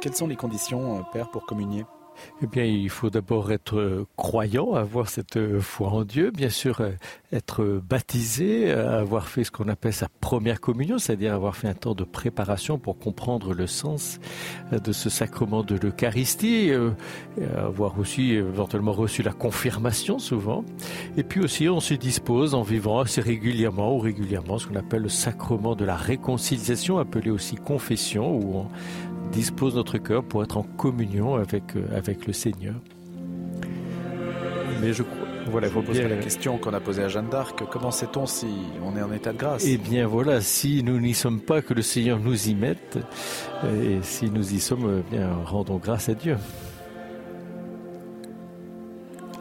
[0.00, 1.84] Quelles sont les conditions, Père, pour communier?
[2.42, 6.82] Eh bien, il faut d'abord être croyant, avoir cette foi en Dieu, bien sûr
[7.32, 11.94] être baptisé, avoir fait ce qu'on appelle sa première communion, c'est-à-dire avoir fait un temps
[11.94, 14.18] de préparation pour comprendre le sens
[14.72, 16.70] de ce sacrement de l'Eucharistie,
[17.56, 20.64] avoir aussi éventuellement reçu la confirmation souvent.
[21.16, 25.02] Et puis aussi, on se dispose en vivant assez régulièrement ou régulièrement ce qu'on appelle
[25.02, 28.66] le sacrement de la réconciliation, appelé aussi confession, où on
[29.32, 31.64] dispose notre cœur pour être en communion avec,
[31.94, 32.74] avec le Seigneur.
[34.80, 35.26] Mais je crois.
[35.48, 37.62] Voilà, vous posez la question qu'on a posée à Jeanne d'Arc.
[37.70, 38.48] Comment sait-on si
[38.84, 39.64] on est en état de grâce?
[39.64, 42.98] Eh bien voilà, si nous n'y sommes pas, que le Seigneur nous y mette,
[43.64, 46.36] et si nous y sommes, eh bien rendons grâce à Dieu.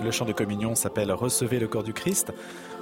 [0.03, 2.31] Le chant de communion s'appelle Recevez le corps du Christ,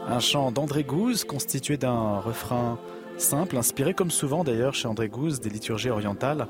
[0.08, 2.78] un chant d'André Gouze constitué d'un refrain
[3.18, 6.48] simple, inspiré comme souvent d'ailleurs chez André Gouze des liturgies orientales,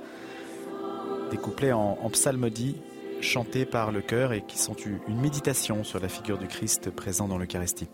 [1.33, 2.75] des couplets en, psalmodie
[3.19, 7.27] chantés par le chœur et qui sont une méditation sur la figure du Christ présent
[7.27, 7.87] dans l'Eucharistie.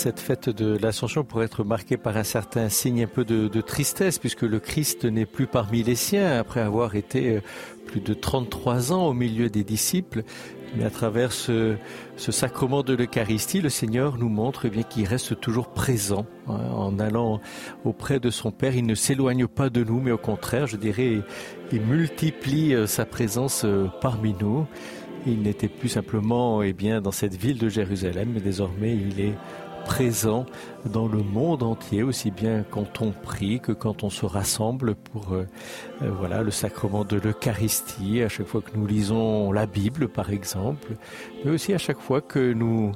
[0.00, 4.18] Cette fête de l'Ascension pourrait être marquée par un certain signe un peu de, tristesse,
[4.18, 7.40] puisque le Christ n'est plus parmi les siens, après avoir été euh,
[7.84, 10.22] plus de 33 ans au milieu des disciples.
[10.74, 11.76] Mais à travers ce,
[12.16, 16.24] sacrement de l'Eucharistie, le Seigneur nous montre eh bien qu'il reste toujours présent.
[16.48, 17.38] Hein, en allant
[17.84, 21.18] auprès de son Père, il ne s'éloigne pas de nous, mais au contraire, je dirais,
[21.72, 24.66] il multiplie euh, sa présence euh, parmi nous.
[25.26, 29.34] Il n'était plus simplement eh bien, dans cette ville de Jérusalem, mais désormais il est
[29.90, 30.46] présent
[30.84, 35.32] dans le monde entier, aussi bien quand on prie que quand on se rassemble pour
[35.32, 35.48] euh,
[36.02, 40.30] euh, voilà le sacrement de l'Eucharistie, à chaque fois que nous lisons la Bible par
[40.30, 40.92] exemple,
[41.44, 42.92] mais aussi à chaque fois que nous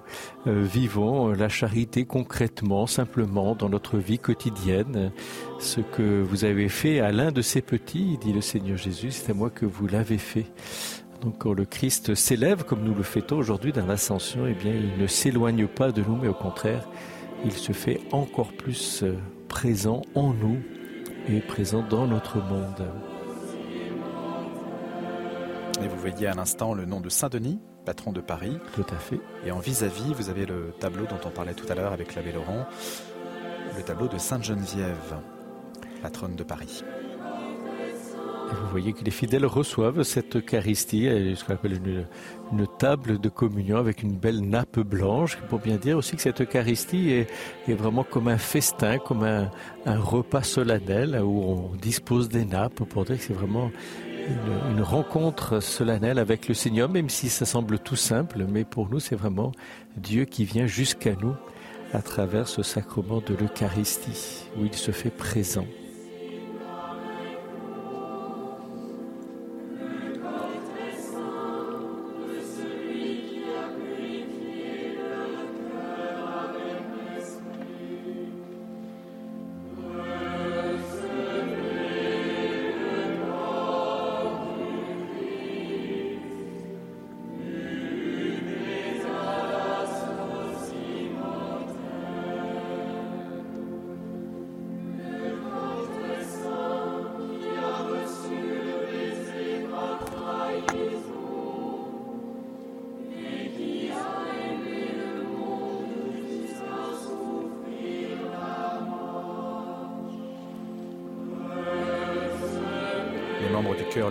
[0.47, 5.11] euh, vivons la charité concrètement, simplement dans notre vie quotidienne.
[5.59, 9.32] Ce que vous avez fait à l'un de ces petits, dit le Seigneur Jésus, c'est
[9.32, 10.47] à moi que vous l'avez fait.
[11.25, 15.01] Donc quand le Christ s'élève, comme nous le fêtons aujourd'hui dans l'ascension, eh bien, il
[15.01, 16.87] ne s'éloigne pas de nous, mais au contraire,
[17.47, 19.16] il se fait encore plus euh,
[19.49, 20.59] présent en nous
[21.31, 22.87] et présent dans notre monde.
[25.83, 28.59] Et vous voyez à l'instant le nom de Saint-Denis, patron de Paris.
[28.75, 29.20] Tout à fait.
[29.47, 32.33] Et en vis-à-vis, vous avez le tableau dont on parlait tout à l'heure avec l'abbé
[32.33, 32.66] Laurent,
[33.75, 35.16] le tableau de Sainte Geneviève,
[36.03, 36.85] patronne de Paris
[38.51, 43.78] vous voyez que les fidèles reçoivent cette Eucharistie, ce qu'on appelle une, table de communion
[43.78, 48.28] avec une belle nappe blanche, pour bien dire aussi que cette Eucharistie est, vraiment comme
[48.28, 49.51] un festin, comme un,
[49.86, 53.70] repas solennel où on dispose des nappes, pour dire que c'est vraiment
[54.70, 59.01] une, rencontre solennelle avec le Seigneur, même si ça semble tout simple, mais pour nous
[59.01, 59.53] c'est vraiment
[59.97, 61.34] Dieu qui vient jusqu'à nous
[61.92, 65.66] à travers ce sacrement de l'Eucharistie, où il se fait présent.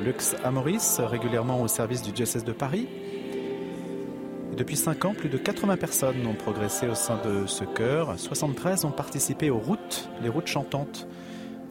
[0.03, 2.89] Lux Amoris, régulièrement au service du diocèse de Paris.
[4.57, 8.19] depuis cinq ans, plus de 80 personnes ont progressé au sein de ce chœur.
[8.19, 11.07] 73 ont participé aux routes, les routes chantantes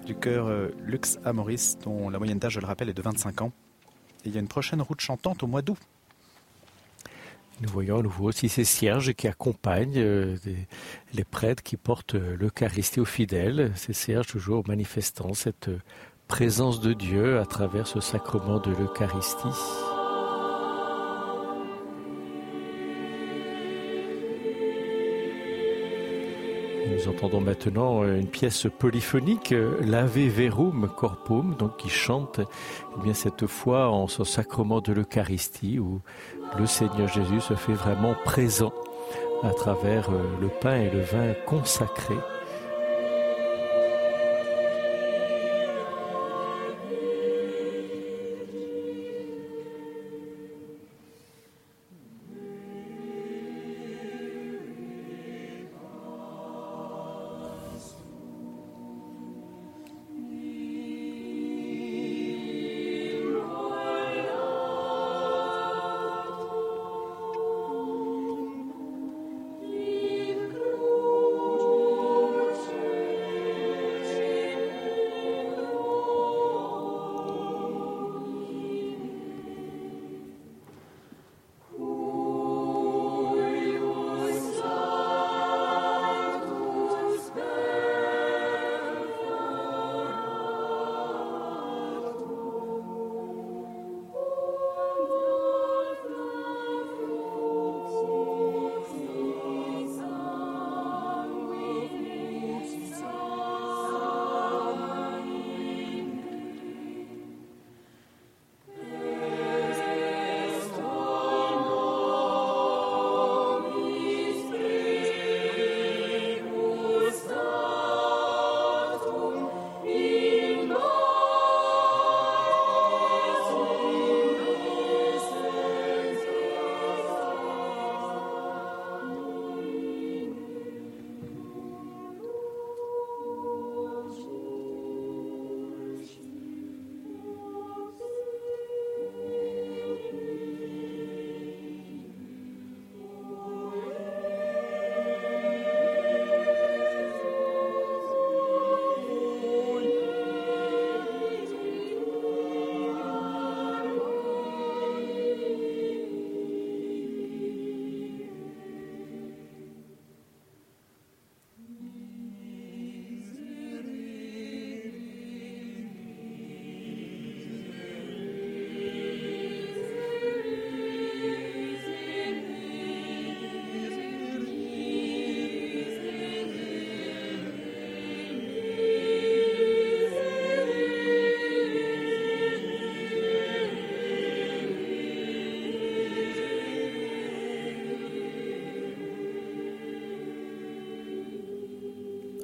[0.06, 3.42] du chœur euh, Lux Amoris, dont la moyenne d'âge, je le rappelle, est de 25
[3.42, 3.52] ans.
[4.24, 5.78] Il y a une prochaine route chantante au mois d'août.
[7.60, 10.36] Nous voyons à nouveau aussi ces cierges qui accompagnent euh,
[11.12, 15.70] les prêtres qui portent euh, l'Eucharistie aux fidèles, ces cierges toujours manifestant cette
[16.28, 19.48] présence de Dieu à travers ce sacrement de l'Eucharistie.
[26.90, 32.40] Nous entendons maintenant une pièce polyphonique, l'Ave Verum Corpum, donc qui chante
[33.06, 36.00] eh cette foi en ce sacrement de l'Eucharistie où
[36.58, 38.72] le Seigneur Jésus se fait vraiment présent
[39.42, 42.14] à travers euh, le pain et le vin consacrés.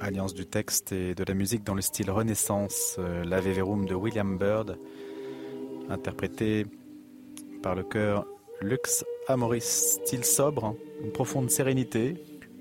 [0.09, 3.95] Alliance du texte et de la musique dans le style Renaissance, euh, l'Ave Verum de
[3.95, 4.79] William Byrd,
[5.91, 6.65] interprété
[7.63, 8.27] par le chœur
[8.63, 12.17] Lux Amoris, style sobre, une profonde sérénité.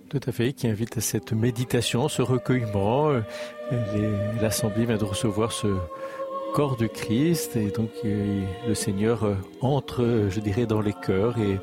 [0.10, 3.12] Tout à fait, qui invite à cette méditation, ce recueillement.
[3.12, 3.22] Euh,
[4.42, 5.68] L'Assemblée vient de recevoir ce
[6.54, 11.38] corps du Christ et donc euh, le Seigneur euh, entre, je dirais, dans les cœurs
[11.38, 11.60] et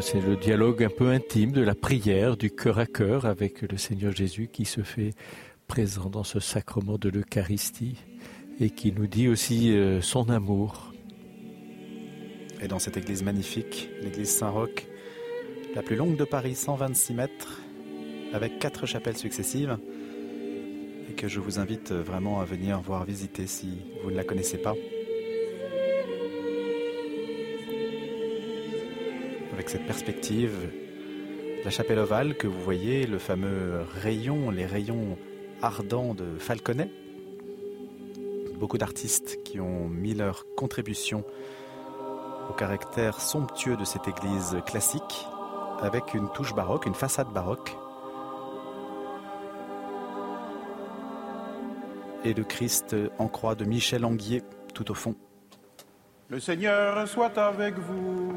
[0.00, 3.78] c'est le dialogue un peu intime de la prière, du cœur à cœur avec le
[3.78, 5.12] Seigneur Jésus qui se fait
[5.68, 7.96] présent dans ce sacrement de l'Eucharistie
[8.60, 10.92] et qui nous dit aussi son amour.
[12.60, 14.86] Et dans cette église magnifique, l'église Saint-Roch,
[15.76, 17.60] la plus longue de Paris, 126 mètres,
[18.32, 19.78] avec quatre chapelles successives,
[21.08, 24.58] et que je vous invite vraiment à venir voir visiter si vous ne la connaissez
[24.58, 24.74] pas.
[29.68, 30.70] Cette perspective,
[31.62, 35.18] la chapelle ovale que vous voyez, le fameux rayon, les rayons
[35.60, 36.90] ardents de Falconet,
[38.58, 41.22] beaucoup d'artistes qui ont mis leur contribution
[42.48, 45.26] au caractère somptueux de cette église classique,
[45.82, 47.76] avec une touche baroque, une façade baroque.
[52.24, 54.42] Et le Christ en croix de Michel Anguier
[54.72, 55.14] tout au fond.
[56.30, 58.32] Le Seigneur soit avec vous.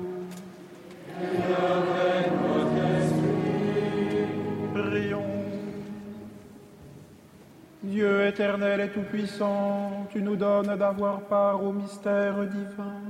[7.84, 13.01] Dieu éternel et tout-puissant, tu nous donnes d'avoir part au mystère divin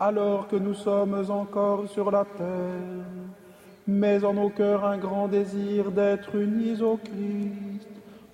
[0.00, 3.04] alors que nous sommes encore sur la terre,
[3.86, 7.88] mais en nos cœurs un grand désir d'être unis au Christ,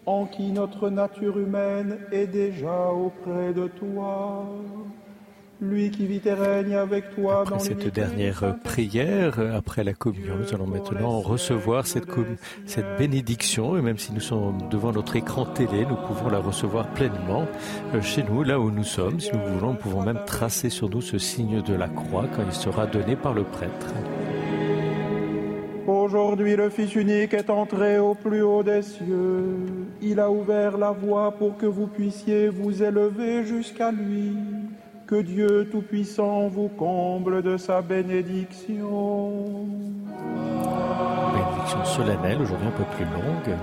[0.07, 4.45] en qui notre nature humaine est déjà auprès de toi
[5.61, 10.55] lui qui vit et règne avec toi après cette dernière prière, après la communion, nous
[10.55, 12.07] allons maintenant recevoir cette,
[12.67, 13.77] cette bénédiction.
[13.77, 17.47] Et même si nous sommes devant notre écran télé, nous pouvons la recevoir pleinement
[17.95, 19.21] euh, chez nous, là où nous sommes.
[19.21, 22.43] Si nous voulons, nous pouvons même tracer sur nous ce signe de la croix quand
[22.47, 23.95] il sera donné par le prêtre.
[25.87, 29.57] Aujourd'hui, le Fils unique est entré au plus haut des cieux.
[30.01, 34.33] Il a ouvert la voie pour que vous puissiez vous élever jusqu'à lui.
[35.15, 39.31] Que Dieu Tout-Puissant vous comble de sa bénédiction.
[41.33, 43.57] Bénédiction solennelle, aujourd'hui un peu plus longue.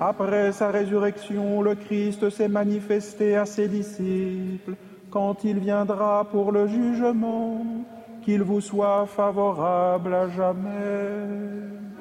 [0.00, 4.76] Après sa résurrection, le Christ s'est manifesté à ses disciples
[5.10, 7.66] quand il viendra pour le jugement,
[8.22, 11.91] qu'il vous soit favorable à jamais.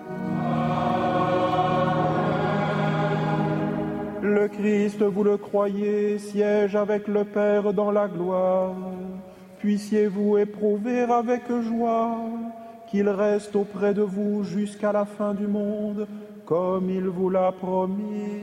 [4.22, 8.76] Le Christ, vous le croyez, siège avec le Père dans la gloire.
[9.58, 12.18] Puissiez-vous éprouver avec joie
[12.88, 16.08] qu'il reste auprès de vous jusqu'à la fin du monde,
[16.46, 18.42] comme il vous l'a promis.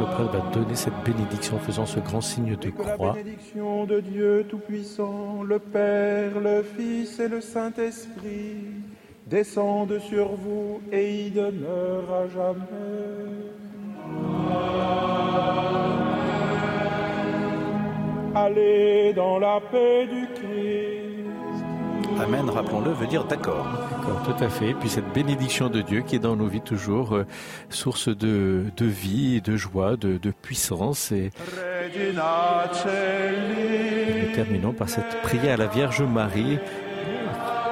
[0.00, 3.08] le prêtre va donner cette bénédiction en faisant ce grand signe de croix.
[3.08, 8.89] La bénédiction de Dieu Tout-Puissant, le Père, le Fils et le Saint-Esprit
[9.30, 12.66] descende sur vous et y demeure à jamais.
[18.34, 21.00] Allez dans la paix du Christ.
[22.20, 23.66] Amen, rappelons-le, veut dire d'accord.
[23.92, 24.70] D'accord, tout à fait.
[24.70, 27.24] Et puis cette bénédiction de Dieu qui est dans nos vies toujours euh,
[27.70, 31.12] source de, de vie, de joie, de, de puissance.
[31.12, 31.30] Et...
[31.96, 32.12] et
[34.22, 36.58] nous terminons par cette prière à la Vierge Marie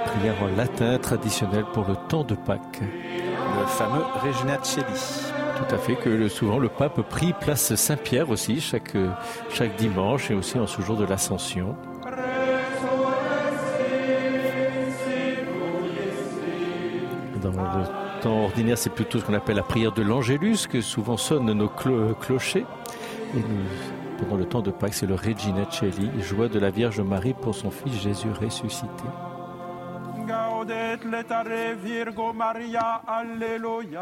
[0.08, 2.80] prière en latin traditionnelle pour le temps de Pâques.
[2.80, 5.32] Le fameux Regina Celi.
[5.56, 8.96] Tout à fait, que souvent le pape prie place Saint-Pierre aussi, chaque,
[9.50, 11.76] chaque dimanche et aussi en ce jour de l'Ascension.
[17.42, 21.16] Dans le temps ordinaire, c'est plutôt ce qu'on appelle la prière de l'Angélus, que souvent
[21.16, 22.66] sonnent nos clochers.
[23.36, 23.42] Et
[24.18, 27.54] pendant le temps de Pâques, c'est le Regina Celi, joie de la Vierge Marie pour
[27.54, 29.04] son Fils Jésus ressuscité.
[30.68, 34.00] laudet letare Virgo Maria, alleluia.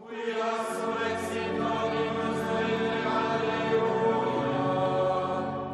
[0.00, 2.38] Quia sulex in dominus.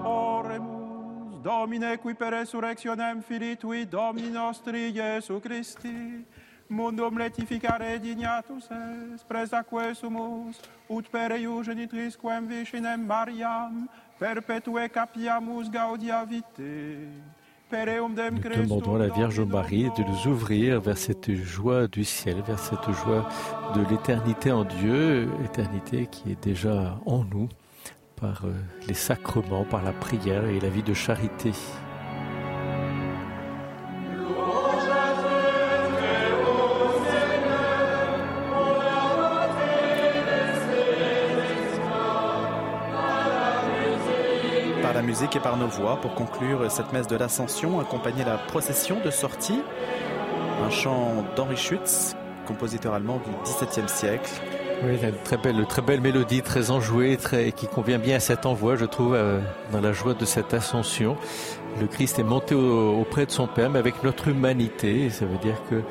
[0.04, 6.26] Oremus, Domine, qui per resurrectionem Filii Tui, Domini nostri, Iesu Christi,
[6.66, 13.88] mundum letificare dignatus est, presaque sumus, ut per eiu genitrisquem vicinem Mariam,
[14.18, 21.32] perpetue capiamus gaudia vitae Nous demandons à la Vierge Marie de nous ouvrir vers cette
[21.34, 23.28] joie du ciel, vers cette joie
[23.74, 27.48] de l'éternité en Dieu, éternité qui est déjà en nous
[28.16, 28.52] par euh,
[28.86, 31.52] les sacrements, par la prière et la vie de charité.
[44.94, 48.98] La musique et par nos voix pour conclure cette messe de l'Ascension, accompagner la procession
[49.04, 49.60] de sortie.
[50.64, 52.14] Un chant d'Henri Schütz,
[52.46, 54.30] compositeur allemand du XVIIe siècle.
[54.84, 58.46] Oui, une très belle, très belle mélodie, très enjouée, très, qui convient bien à cet
[58.46, 59.40] envoi, je trouve, euh,
[59.72, 61.16] dans la joie de cette ascension.
[61.80, 65.10] Le Christ est monté auprès de son Père, mais avec notre humanité.
[65.10, 65.82] Ça veut dire que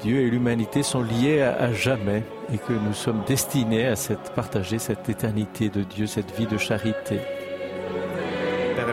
[0.00, 3.94] Dieu et l'humanité sont liés à, jamais et que nous sommes destinés à
[4.36, 7.18] partager cette éternité de Dieu, cette vie de charité.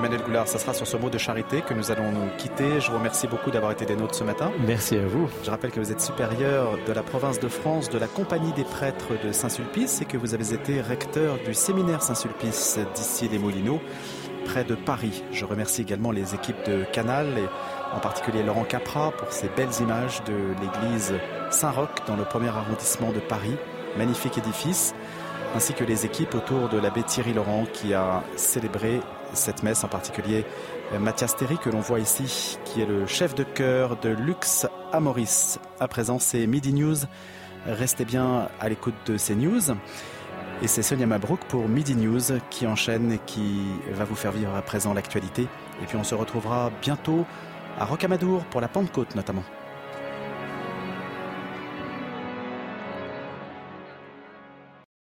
[0.03, 2.81] Emmanuel Goulard, ça sera sur ce mot de charité que nous allons nous quitter.
[2.81, 4.51] Je vous remercie beaucoup d'avoir été des nôtres ce matin.
[4.67, 5.29] Merci à vous.
[5.45, 8.65] Je rappelle que vous êtes supérieur de la province de France de la Compagnie des
[8.65, 13.79] prêtres de Saint-Sulpice et que vous avez été recteur du séminaire Saint-Sulpice d'ici les Moulineaux
[14.43, 15.23] près de Paris.
[15.31, 19.79] Je remercie également les équipes de Canal et en particulier Laurent Capra pour ces belles
[19.79, 21.13] images de l'église
[21.49, 23.55] Saint-Roch dans le premier arrondissement de Paris.
[23.97, 24.93] Magnifique édifice,
[25.55, 28.99] ainsi que les équipes autour de l'abbé Thierry Laurent qui a célébré
[29.35, 30.45] cette messe, en particulier
[30.93, 34.67] euh, Mathias Théry que l'on voit ici, qui est le chef de chœur de Lux
[34.91, 35.59] Amoris.
[35.79, 36.97] À présent, c'est Midi News.
[37.65, 39.61] Restez bien à l'écoute de ces news.
[40.61, 43.61] Et c'est Sonia Mabrouk pour Midi News qui enchaîne et qui
[43.91, 45.47] va vous faire vivre à présent l'actualité.
[45.81, 47.25] Et puis on se retrouvera bientôt
[47.79, 49.43] à Rocamadour pour la Pentecôte notamment.